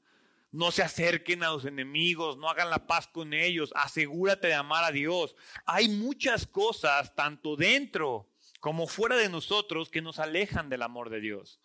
[0.53, 4.85] no se acerquen a los enemigos, no hagan la paz con ellos, asegúrate de amar
[4.85, 5.37] a Dios.
[5.67, 11.21] Hay muchas cosas, tanto dentro como fuera de nosotros, que nos alejan del amor de
[11.21, 11.61] Dios.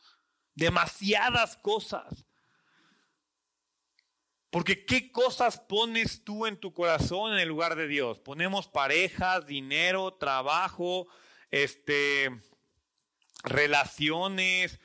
[0.56, 2.26] Demasiadas cosas.
[4.50, 8.20] Porque ¿qué cosas pones tú en tu corazón en el lugar de Dios?
[8.20, 11.08] Ponemos parejas, dinero, trabajo,
[11.50, 12.30] este,
[13.44, 14.82] relaciones,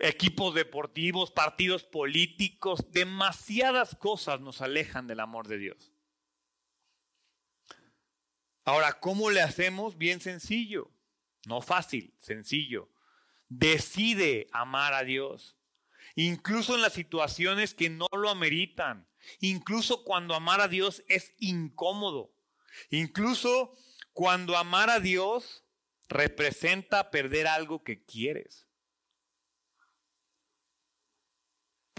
[0.00, 5.92] equipos deportivos, partidos políticos, demasiadas cosas nos alejan del amor de Dios.
[8.64, 9.98] Ahora, ¿cómo le hacemos?
[9.98, 10.90] Bien sencillo,
[11.46, 12.90] no fácil, sencillo.
[13.48, 15.56] Decide amar a Dios,
[16.14, 19.08] incluso en las situaciones que no lo ameritan,
[19.40, 22.32] incluso cuando amar a Dios es incómodo,
[22.90, 23.76] incluso
[24.12, 25.64] cuando amar a Dios
[26.08, 28.69] representa perder algo que quieres.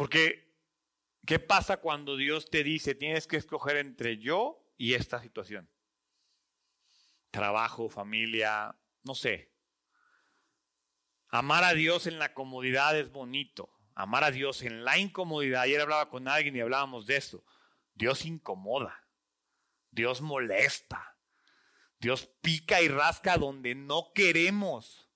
[0.02, 0.52] Porque,
[1.28, 5.70] ¿qué pasa cuando Dios te dice, tienes que escoger entre yo y esta situación?
[7.30, 9.54] Trabajo, familia, no sé.
[11.28, 13.70] Amar a Dios en la comodidad es bonito.
[13.94, 15.62] Amar a Dios en la incomodidad.
[15.62, 17.46] Ayer hablaba con alguien y hablábamos de eso.
[17.94, 19.08] Dios incomoda.
[19.92, 21.16] Dios molesta.
[22.00, 25.12] Dios pica y rasca donde no queremos.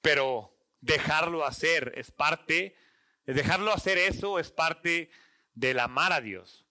[0.00, 0.51] Pero
[0.82, 2.76] dejarlo hacer, es parte,
[3.24, 5.10] dejarlo hacer eso es parte
[5.54, 6.66] del amar a Dios.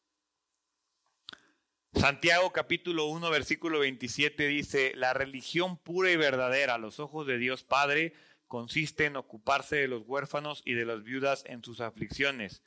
[1.93, 7.37] Santiago capítulo 1 versículo 27 dice, la religión pura y verdadera a los ojos de
[7.37, 8.13] Dios Padre
[8.47, 12.61] consiste en ocuparse de los huérfanos y de las viudas en sus aflicciones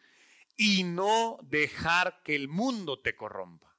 [0.56, 3.74] y no dejar que el mundo te corrompa.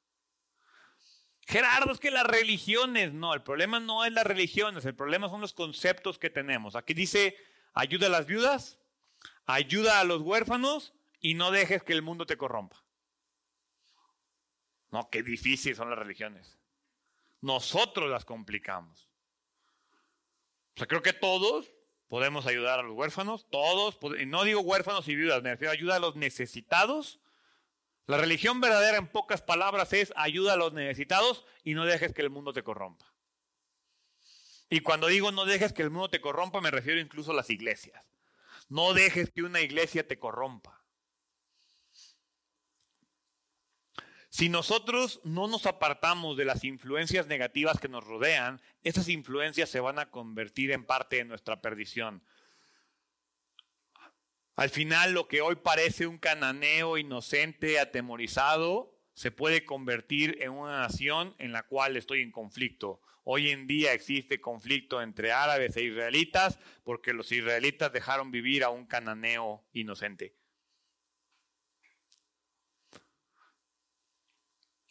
[1.47, 5.41] Gerardo, es que las religiones, no, el problema no es las religiones, el problema son
[5.41, 6.75] los conceptos que tenemos.
[6.75, 7.36] Aquí dice
[7.75, 8.79] Ayuda a las viudas,
[9.45, 12.81] ayuda a los huérfanos y no dejes que el mundo te corrompa.
[14.91, 16.57] No, qué difícil son las religiones.
[17.41, 19.09] Nosotros las complicamos.
[20.73, 21.75] O sea, creo que todos
[22.07, 25.99] podemos ayudar a los huérfanos, todos, no digo huérfanos y viudas, me refiero ayuda a
[25.99, 27.19] los necesitados.
[28.07, 32.21] La religión verdadera en pocas palabras es ayuda a los necesitados y no dejes que
[32.21, 33.14] el mundo te corrompa.
[34.69, 37.49] Y cuando digo no dejes que el mundo te corrompa, me refiero incluso a las
[37.49, 38.04] iglesias.
[38.69, 40.86] No dejes que una iglesia te corrompa.
[44.30, 49.80] Si nosotros no nos apartamos de las influencias negativas que nos rodean, esas influencias se
[49.80, 52.21] van a convertir en parte de nuestra perdición.
[54.58, 60.80] Al final, lo que hoy parece un cananeo inocente, atemorizado, se puede convertir en una
[60.80, 62.99] nación en la cual estoy en conflicto.
[63.27, 68.69] Hoy en día existe conflicto entre árabes e israelitas porque los israelitas dejaron vivir a
[68.69, 70.35] un cananeo inocente.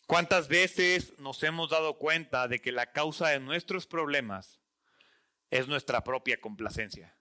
[0.08, 4.60] ¿Cuántas veces nos hemos dado cuenta de que la causa de nuestros problemas
[5.50, 7.16] es nuestra propia complacencia?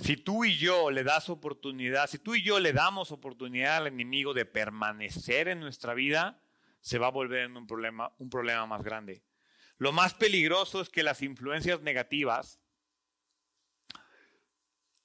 [0.00, 3.86] Si tú y yo le das oportunidad, si tú y yo le damos oportunidad al
[3.86, 6.42] enemigo de permanecer en nuestra vida,
[6.80, 9.22] se va a volver en un problema, un problema más grande.
[9.78, 12.60] Lo más peligroso es que las influencias negativas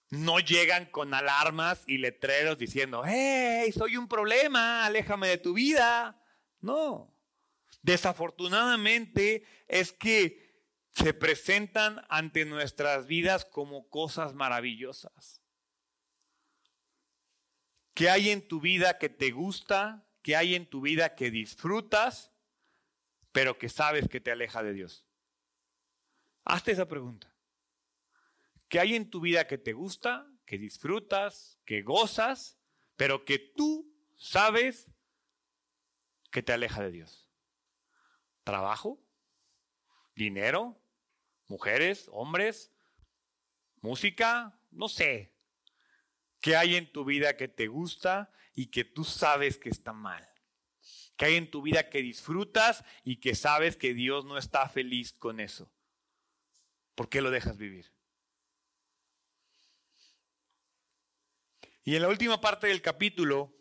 [0.09, 6.21] no llegan con alarmas y letreros diciendo, hey, soy un problema, aléjame de tu vida.
[6.59, 7.11] No,
[7.81, 10.51] Desafortunadamente es que
[10.91, 15.41] se presentan ante nuestras vidas como cosas maravillosas.
[17.93, 20.05] ¿Qué hay en tu vida que te gusta?
[20.21, 22.31] ¿Qué hay en tu vida que disfrutas,
[23.31, 25.07] pero que sabes que te aleja de Dios?
[26.43, 27.35] Hazte esa pregunta.
[28.67, 32.57] ¿Qué hay en tu vida que te gusta, que disfrutas, que gozas,
[32.95, 34.91] pero que tú sabes
[36.31, 37.29] que te aleja de Dios?
[38.43, 38.99] ¿Trabajo?
[40.15, 40.81] ¿Dinero?
[41.47, 42.07] ¿Mujeres?
[42.11, 42.71] ¿Hombres?
[43.81, 44.57] ¿Música?
[44.71, 45.33] No sé.
[46.39, 50.27] ¿Qué hay en tu vida que te gusta y que tú sabes que está mal?
[51.15, 55.13] ¿Qué hay en tu vida que disfrutas y que sabes que Dios no está feliz
[55.13, 55.71] con eso?
[56.95, 57.91] ¿Por qué lo dejas vivir?
[61.83, 63.55] Y en la última parte del capítulo,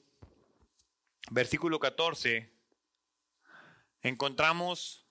[1.30, 2.52] versículo 14,
[4.02, 5.06] encontramos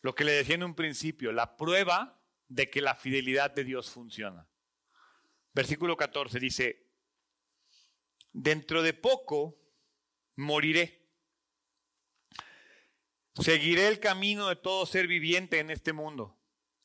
[0.00, 3.90] lo que le decía en un principio, la prueba de que la fidelidad de Dios
[3.90, 4.48] funciona.
[5.54, 6.91] Versículo 14 dice,
[8.32, 9.58] dentro de poco
[10.36, 11.02] moriré.
[13.34, 16.38] Seguiré el camino de todo ser viviente en este mundo.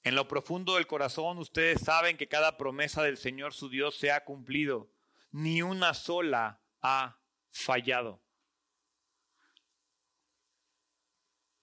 [0.04, 4.12] En lo profundo del corazón ustedes saben que cada promesa del Señor su Dios se
[4.12, 4.90] ha cumplido.
[5.32, 7.20] Ni una sola ha
[7.50, 8.24] fallado.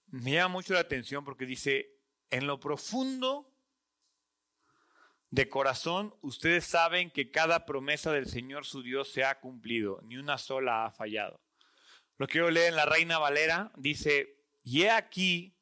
[0.08, 1.98] Me llama mucho la atención porque dice,
[2.30, 3.53] en lo profundo
[5.34, 10.16] de corazón, ustedes saben que cada promesa del Señor su Dios se ha cumplido, ni
[10.16, 11.40] una sola ha fallado.
[12.18, 15.56] Lo quiero leer en la Reina Valera, dice, y he aquí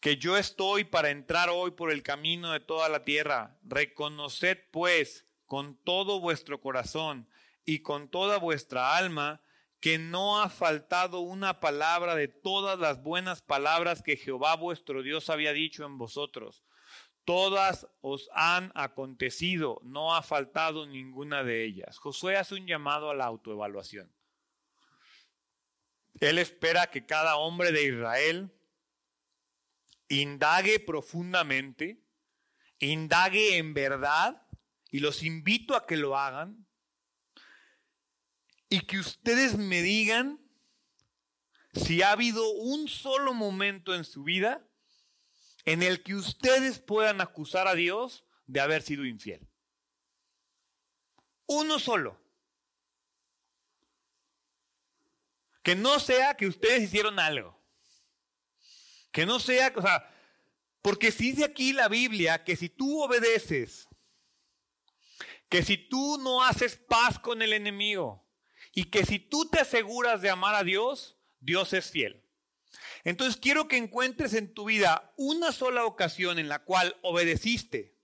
[0.00, 3.60] que yo estoy para entrar hoy por el camino de toda la tierra.
[3.62, 7.28] Reconoced pues con todo vuestro corazón
[7.64, 9.40] y con toda vuestra alma
[9.78, 15.30] que no ha faltado una palabra de todas las buenas palabras que Jehová vuestro Dios
[15.30, 16.64] había dicho en vosotros
[17.30, 21.96] Todas os han acontecido, no ha faltado ninguna de ellas.
[21.96, 24.12] Josué hace un llamado a la autoevaluación.
[26.18, 28.52] Él espera que cada hombre de Israel
[30.08, 32.02] indague profundamente,
[32.80, 34.44] indague en verdad,
[34.90, 36.66] y los invito a que lo hagan,
[38.68, 40.44] y que ustedes me digan
[41.74, 44.66] si ha habido un solo momento en su vida
[45.64, 49.48] en el que ustedes puedan acusar a Dios de haber sido infiel.
[51.46, 52.18] Uno solo.
[55.62, 57.60] Que no sea que ustedes hicieron algo.
[59.12, 60.08] Que no sea, o sea,
[60.82, 63.88] porque si dice aquí la Biblia que si tú obedeces,
[65.48, 68.26] que si tú no haces paz con el enemigo
[68.72, 72.24] y que si tú te aseguras de amar a Dios, Dios es fiel.
[73.04, 77.96] Entonces quiero que encuentres en tu vida una sola ocasión en la cual obedeciste.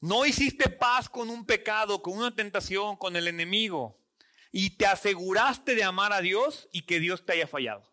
[0.00, 3.98] No hiciste paz con un pecado, con una tentación, con el enemigo.
[4.50, 7.92] Y te aseguraste de amar a Dios y que Dios te haya fallado.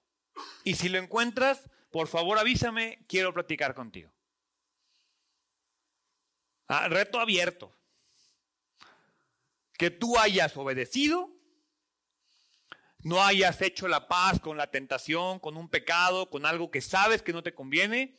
[0.63, 4.11] Y si lo encuentras, por favor avísame, quiero platicar contigo.
[6.67, 7.75] Ah, reto abierto.
[9.77, 11.34] Que tú hayas obedecido
[13.06, 17.22] no hayas hecho la paz con la tentación, con un pecado, con algo que sabes
[17.22, 18.18] que no te conviene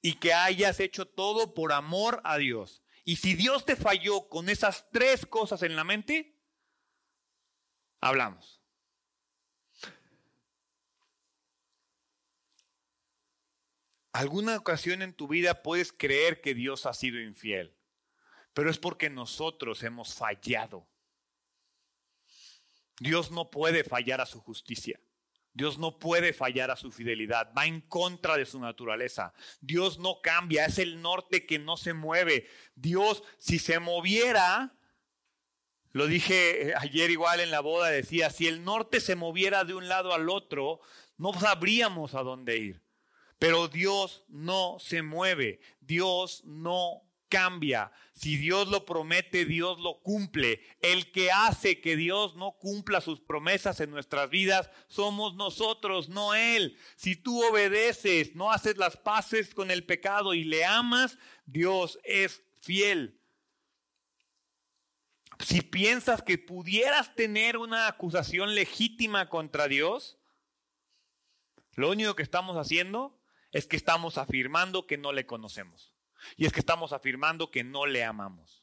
[0.00, 2.82] y que hayas hecho todo por amor a Dios.
[3.04, 6.34] Y si Dios te falló con esas tres cosas en la mente,
[8.00, 8.62] hablamos.
[14.12, 17.76] Alguna ocasión en tu vida puedes creer que Dios ha sido infiel,
[18.54, 20.88] pero es porque nosotros hemos fallado.
[23.02, 25.00] Dios no puede fallar a su justicia.
[25.52, 29.34] Dios no puede fallar a su fidelidad, va en contra de su naturaleza.
[29.60, 32.46] Dios no cambia, es el norte que no se mueve.
[32.76, 34.78] Dios, si se moviera,
[35.90, 39.74] lo dije eh, ayer igual en la boda, decía, si el norte se moviera de
[39.74, 40.80] un lado al otro,
[41.18, 42.82] no sabríamos a dónde ir.
[43.40, 47.02] Pero Dios no se mueve, Dios no
[47.32, 47.90] cambia.
[48.12, 50.60] Si Dios lo promete, Dios lo cumple.
[50.82, 56.34] El que hace que Dios no cumpla sus promesas en nuestras vidas somos nosotros, no
[56.34, 56.76] Él.
[56.94, 62.42] Si tú obedeces, no haces las paces con el pecado y le amas, Dios es
[62.60, 63.18] fiel.
[65.38, 70.18] Si piensas que pudieras tener una acusación legítima contra Dios,
[71.76, 73.18] lo único que estamos haciendo
[73.52, 75.91] es que estamos afirmando que no le conocemos.
[76.36, 78.62] Y es que estamos afirmando que no le amamos.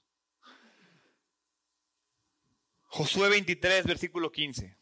[2.85, 4.75] Josué 23, versículo 15.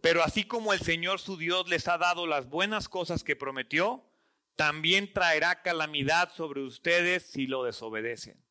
[0.00, 4.04] Pero así como el Señor su Dios les ha dado las buenas cosas que prometió,
[4.56, 8.44] también traerá calamidad sobre ustedes si lo desobedecen.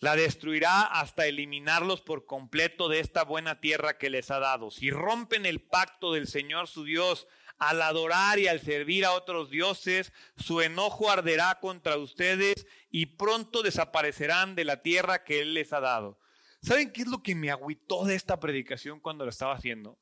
[0.00, 4.70] La destruirá hasta eliminarlos por completo de esta buena tierra que les ha dado.
[4.70, 7.28] Si rompen el pacto del Señor su Dios
[7.68, 13.62] al adorar y al servir a otros dioses, su enojo arderá contra ustedes y pronto
[13.62, 16.18] desaparecerán de la tierra que Él les ha dado.
[16.60, 19.96] ¿Saben qué es lo que me agüitó de esta predicación cuando lo estaba haciendo?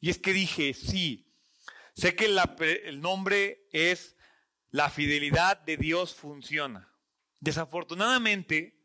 [0.00, 1.32] Y es que dije, sí,
[1.94, 4.16] sé que el nombre es
[4.70, 6.92] La fidelidad de Dios funciona.
[7.40, 8.76] Desafortunadamente,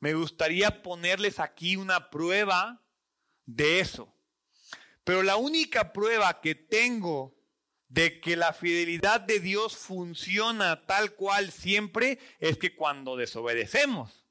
[0.00, 2.82] me gustaría ponerles aquí una prueba
[3.44, 4.12] de eso.
[5.04, 7.41] Pero la única prueba que tengo
[7.92, 14.24] de que la fidelidad de Dios funciona tal cual siempre es que cuando desobedecemos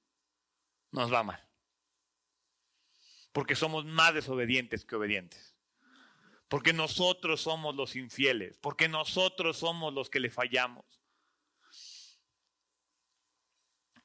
[0.92, 1.52] nos va mal
[3.32, 5.56] porque somos más desobedientes que obedientes.
[6.48, 10.86] Porque nosotros somos los infieles, porque nosotros somos los que le fallamos.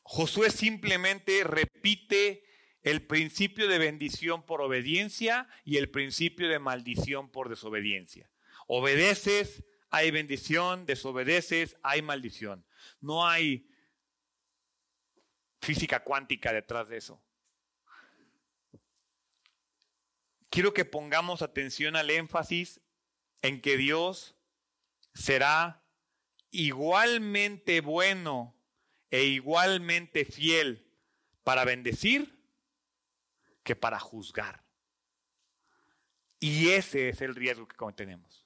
[0.02, 2.44] Josué simplemente repite
[2.82, 8.30] el principio de bendición por obediencia y el principio de maldición por desobediencia.
[8.66, 12.66] Obedeces, hay bendición, desobedeces, hay maldición.
[13.00, 13.68] No hay
[15.60, 17.22] física cuántica detrás de eso.
[20.56, 22.80] quiero que pongamos atención al énfasis
[23.42, 24.34] en que Dios
[25.12, 25.84] será
[26.50, 28.56] igualmente bueno
[29.10, 30.90] e igualmente fiel
[31.44, 32.42] para bendecir
[33.64, 34.64] que para juzgar.
[36.40, 38.45] Y ese es el riesgo que tenemos.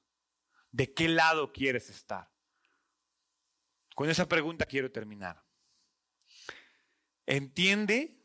[0.73, 2.31] ¿De qué lado quieres estar?
[3.95, 5.45] Con esa pregunta quiero terminar.
[7.27, 8.21] Entiende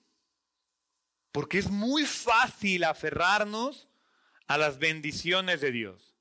[1.32, 3.89] porque es muy fácil aferrarnos
[4.48, 6.16] a las bendiciones de Dios.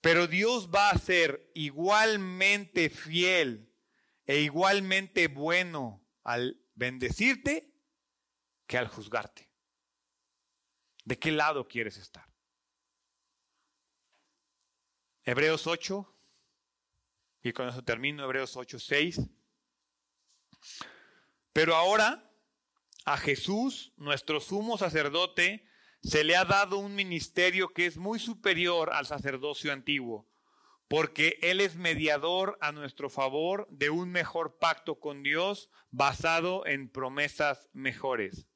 [0.00, 3.74] Pero Dios va a ser igualmente fiel
[4.24, 7.74] e igualmente bueno al bendecirte
[8.66, 9.50] que al juzgarte.
[11.04, 12.30] ¿De qué lado quieres estar?
[15.24, 16.16] Hebreos 8,
[17.42, 19.20] y con eso termino, Hebreos 8, 6.
[21.52, 22.30] Pero ahora
[23.04, 25.66] a Jesús, nuestro sumo sacerdote,
[26.02, 30.28] se le ha dado un ministerio que es muy superior al sacerdocio antiguo,
[30.88, 36.90] porque Él es mediador a nuestro favor de un mejor pacto con Dios basado en
[36.90, 38.46] promesas mejores.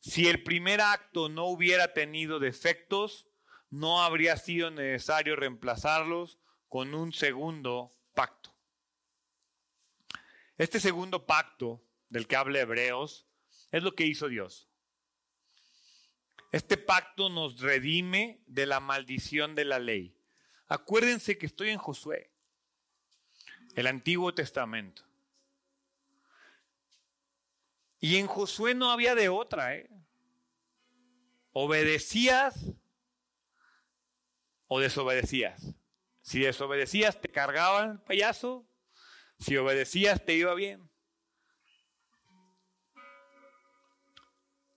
[0.00, 3.28] Si el primer acto no hubiera tenido defectos,
[3.72, 8.54] no habría sido necesario reemplazarlos con un segundo pacto.
[10.58, 13.26] Este segundo pacto del que habla Hebreos,
[13.70, 14.68] es lo que hizo Dios.
[16.50, 20.14] Este pacto nos redime de la maldición de la ley.
[20.68, 22.30] Acuérdense que estoy en Josué,
[23.74, 25.02] el Antiguo Testamento.
[28.00, 29.76] Y en Josué no había de otra.
[29.76, 29.88] ¿eh?
[31.52, 32.74] Obedecías
[34.74, 35.74] o desobedecías.
[36.22, 38.66] Si desobedecías te cargaban el payaso,
[39.38, 40.88] si obedecías te iba bien.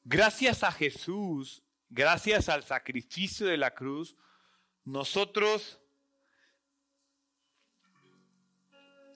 [0.03, 4.17] Gracias a Jesús, gracias al sacrificio de la cruz,
[4.83, 5.79] nosotros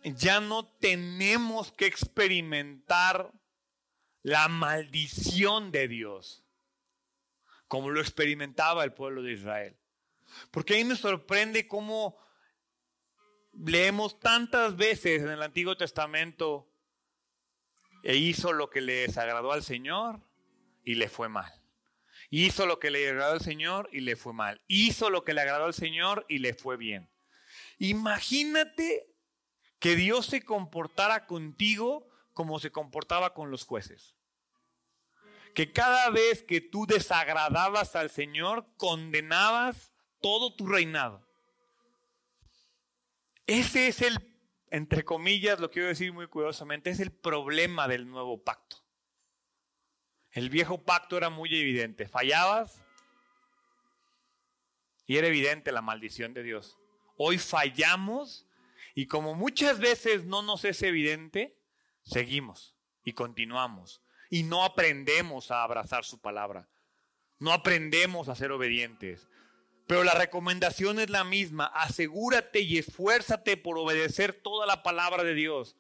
[0.04, 3.34] ya no tenemos que experimentar
[4.24, 6.46] la maldición de Dios,
[7.68, 9.79] como lo experimentaba el pueblo de Israel.
[10.52, 12.18] Porque ahí me sorprende cómo
[13.54, 16.70] leemos tantas veces en el Antiguo Testamento
[18.04, 20.22] e hizo lo que le desagradó al Señor
[20.84, 21.52] y le fue mal.
[22.30, 24.62] Hizo lo que le agradó al Señor y le fue mal.
[24.68, 27.10] Hizo lo que le agradó al Señor y le fue bien.
[27.80, 29.08] Imagínate
[29.80, 34.16] que Dios se comportara contigo como se comportaba con los jueces.
[35.56, 39.92] Que cada vez que tú desagradabas al Señor, condenabas
[40.22, 41.26] todo tu reinado.
[43.48, 44.20] Ese es el,
[44.70, 48.78] entre comillas, lo quiero decir muy cuidadosamente, es el problema del nuevo pacto.
[50.32, 52.08] El viejo pacto era muy evidente.
[52.08, 52.84] Fallabas
[55.08, 56.78] y era evidente la maldición de Dios.
[57.18, 58.48] Hoy fallamos
[58.94, 61.58] y como muchas veces no nos es evidente,
[62.04, 66.70] seguimos y continuamos y no aprendemos a abrazar su palabra.
[67.40, 69.28] No aprendemos a ser obedientes.
[69.90, 71.66] Pero la recomendación es la misma.
[71.66, 75.76] Asegúrate y esfuérzate por obedecer toda la palabra de Dios.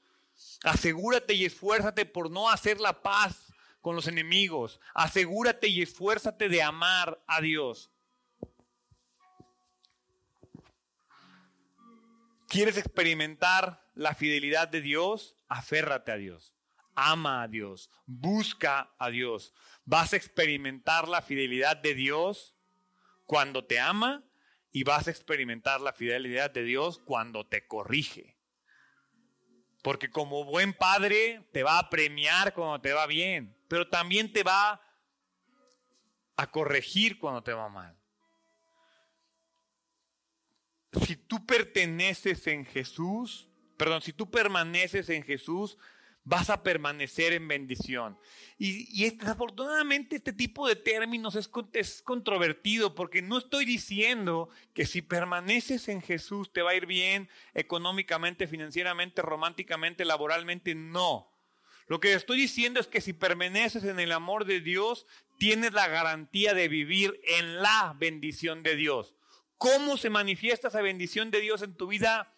[0.63, 4.81] Asegúrate y esfuérzate por no hacer la paz con los enemigos.
[4.95, 7.91] Asegúrate y esfuérzate de amar a Dios.
[12.47, 15.35] ¿Quieres experimentar la fidelidad de Dios?
[15.47, 16.55] Aférrate a Dios.
[16.95, 17.91] Ama a Dios.
[18.07, 19.53] Busca a Dios.
[19.85, 22.55] Vas a experimentar la fidelidad de Dios
[23.29, 24.23] cuando te ama
[24.71, 28.35] y vas a experimentar la fidelidad de Dios cuando te corrige.
[29.83, 34.41] Porque como buen padre te va a premiar cuando te va bien, pero también te
[34.41, 34.81] va
[36.37, 37.95] a corregir cuando te va mal.
[41.05, 45.77] Si tú perteneces en Jesús, perdón, si tú permaneces en Jesús,
[46.23, 48.17] vas a permanecer en bendición.
[48.57, 55.01] Y, desafortunadamente este tipo de términos es, es controvertido porque no estoy diciendo que si
[55.01, 61.31] permaneces en Jesús te va a ir bien económicamente, financieramente, románticamente, laboralmente, no.
[61.87, 65.07] Lo que estoy diciendo es que si permaneces en el amor de Dios,
[65.39, 69.15] tienes la garantía de vivir en la bendición de Dios.
[69.57, 72.31] ¿Cómo se manifiesta esa bendición de Dios en tu vida?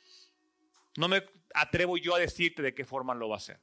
[0.96, 3.60] No me atrevo yo a decirte de qué forma lo va a hacer.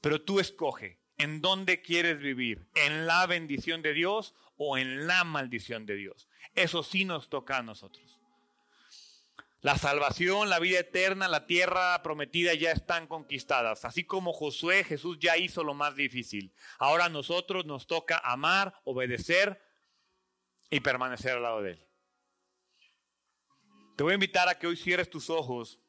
[0.00, 5.24] Pero tú escoge en dónde quieres vivir, en la bendición de Dios o en la
[5.24, 6.28] maldición de Dios.
[6.54, 8.18] Eso sí nos toca a nosotros.
[9.60, 13.84] La salvación, la vida eterna, la tierra prometida ya están conquistadas.
[13.84, 16.52] Así como Josué, Jesús ya hizo lo más difícil.
[16.78, 19.60] Ahora a nosotros nos toca amar, obedecer
[20.70, 21.86] y permanecer al lado de Él.
[23.96, 25.80] Te voy a invitar a que hoy cierres tus ojos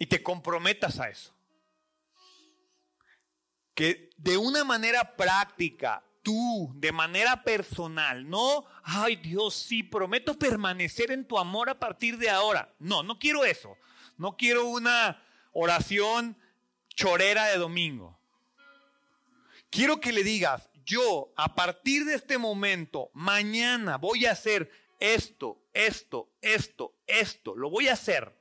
[0.00, 1.37] y te comprometas a eso
[3.78, 11.12] que de una manera práctica, tú, de manera personal, no, ay Dios, sí, prometo permanecer
[11.12, 12.74] en tu amor a partir de ahora.
[12.80, 13.76] No, no quiero eso.
[14.16, 15.22] No quiero una
[15.52, 16.36] oración
[16.88, 18.18] chorera de domingo.
[19.70, 25.62] Quiero que le digas, yo a partir de este momento, mañana voy a hacer esto,
[25.72, 28.36] esto, esto, esto, lo voy a hacer.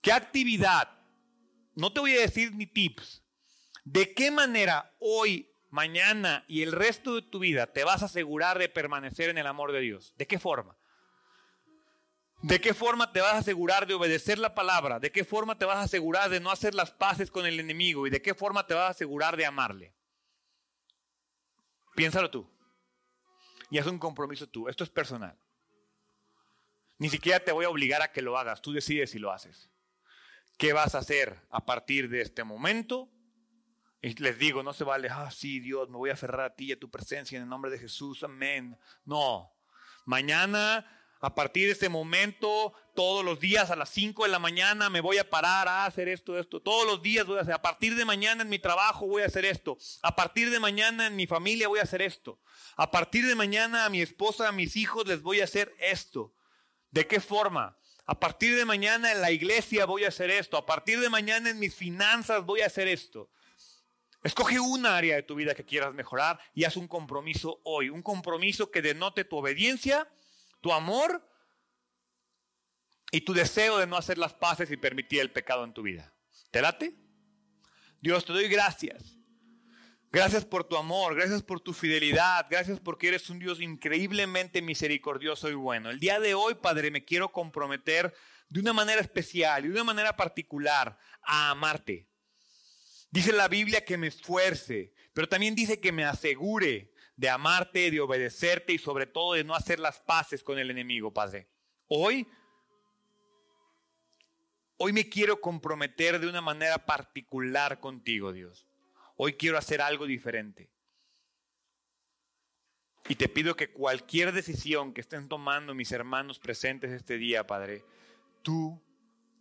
[0.00, 0.88] ¿Qué actividad?
[1.74, 3.19] No te voy a decir ni tips,
[3.90, 8.56] ¿De qué manera hoy, mañana y el resto de tu vida te vas a asegurar
[8.56, 10.14] de permanecer en el amor de Dios?
[10.16, 10.76] ¿De qué forma?
[12.40, 15.00] ¿De qué forma te vas a asegurar de obedecer la palabra?
[15.00, 18.06] ¿De qué forma te vas a asegurar de no hacer las paces con el enemigo?
[18.06, 19.92] ¿Y de qué forma te vas a asegurar de amarle?
[21.96, 22.48] Piénsalo tú.
[23.70, 24.68] Y haz un compromiso tú.
[24.68, 25.36] Esto es personal.
[26.98, 28.62] Ni siquiera te voy a obligar a que lo hagas.
[28.62, 29.68] Tú decides si lo haces.
[30.58, 33.10] ¿Qué vas a hacer a partir de este momento
[34.02, 36.66] y les digo, no se vale, ah, sí, Dios, me voy a aferrar a ti
[36.66, 38.78] y a tu presencia en el nombre de Jesús, amén.
[39.04, 39.52] No,
[40.06, 40.86] mañana,
[41.20, 45.02] a partir de este momento, todos los días a las 5 de la mañana me
[45.02, 46.62] voy a parar a hacer esto, esto.
[46.62, 49.26] Todos los días voy a hacer, a partir de mañana en mi trabajo voy a
[49.26, 49.76] hacer esto.
[50.00, 52.40] A partir de mañana en mi familia voy a hacer esto.
[52.76, 56.32] A partir de mañana a mi esposa, a mis hijos les voy a hacer esto.
[56.90, 57.76] ¿De qué forma?
[58.06, 60.56] A partir de mañana en la iglesia voy a hacer esto.
[60.56, 63.30] A partir de mañana en mis finanzas voy a hacer esto.
[64.22, 68.02] Escoge una área de tu vida que quieras mejorar y haz un compromiso hoy, un
[68.02, 70.12] compromiso que denote tu obediencia,
[70.60, 71.26] tu amor
[73.10, 76.14] y tu deseo de no hacer las paces y permitir el pecado en tu vida.
[76.50, 76.94] ¿Te late?
[78.00, 79.16] Dios, te doy gracias.
[80.12, 85.48] Gracias por tu amor, gracias por tu fidelidad, gracias porque eres un Dios increíblemente misericordioso
[85.48, 85.88] y bueno.
[85.88, 88.12] El día de hoy, Padre, me quiero comprometer
[88.48, 92.09] de una manera especial y de una manera particular a amarte,
[93.10, 98.00] Dice la Biblia que me esfuerce, pero también dice que me asegure de amarte, de
[98.00, 101.48] obedecerte y sobre todo de no hacer las paces con el enemigo, Padre.
[101.88, 102.26] Hoy,
[104.76, 108.66] hoy me quiero comprometer de una manera particular contigo, Dios.
[109.16, 110.70] Hoy quiero hacer algo diferente.
[113.08, 117.84] Y te pido que cualquier decisión que estén tomando mis hermanos presentes este día, Padre,
[118.42, 118.80] tú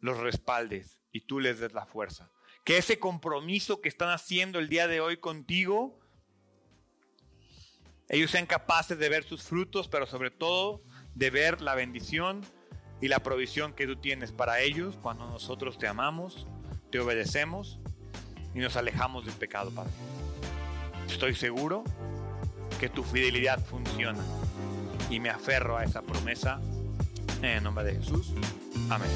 [0.02, 2.32] los respaldes y tú les des la fuerza
[2.70, 5.98] que ese compromiso que están haciendo el día de hoy contigo,
[8.10, 10.84] ellos sean capaces de ver sus frutos, pero sobre todo
[11.16, 12.46] de ver la bendición
[13.02, 16.46] y la provisión que tú tienes para ellos cuando nosotros te amamos,
[16.92, 17.80] te obedecemos
[18.54, 19.94] y nos alejamos del pecado, Padre.
[21.08, 21.84] Estoy seguro
[22.80, 24.24] que tu fidelidad funciona
[25.10, 26.62] y me aferro a esa promesa
[27.40, 28.32] en el nombre de Jesús.
[28.92, 29.10] Amén.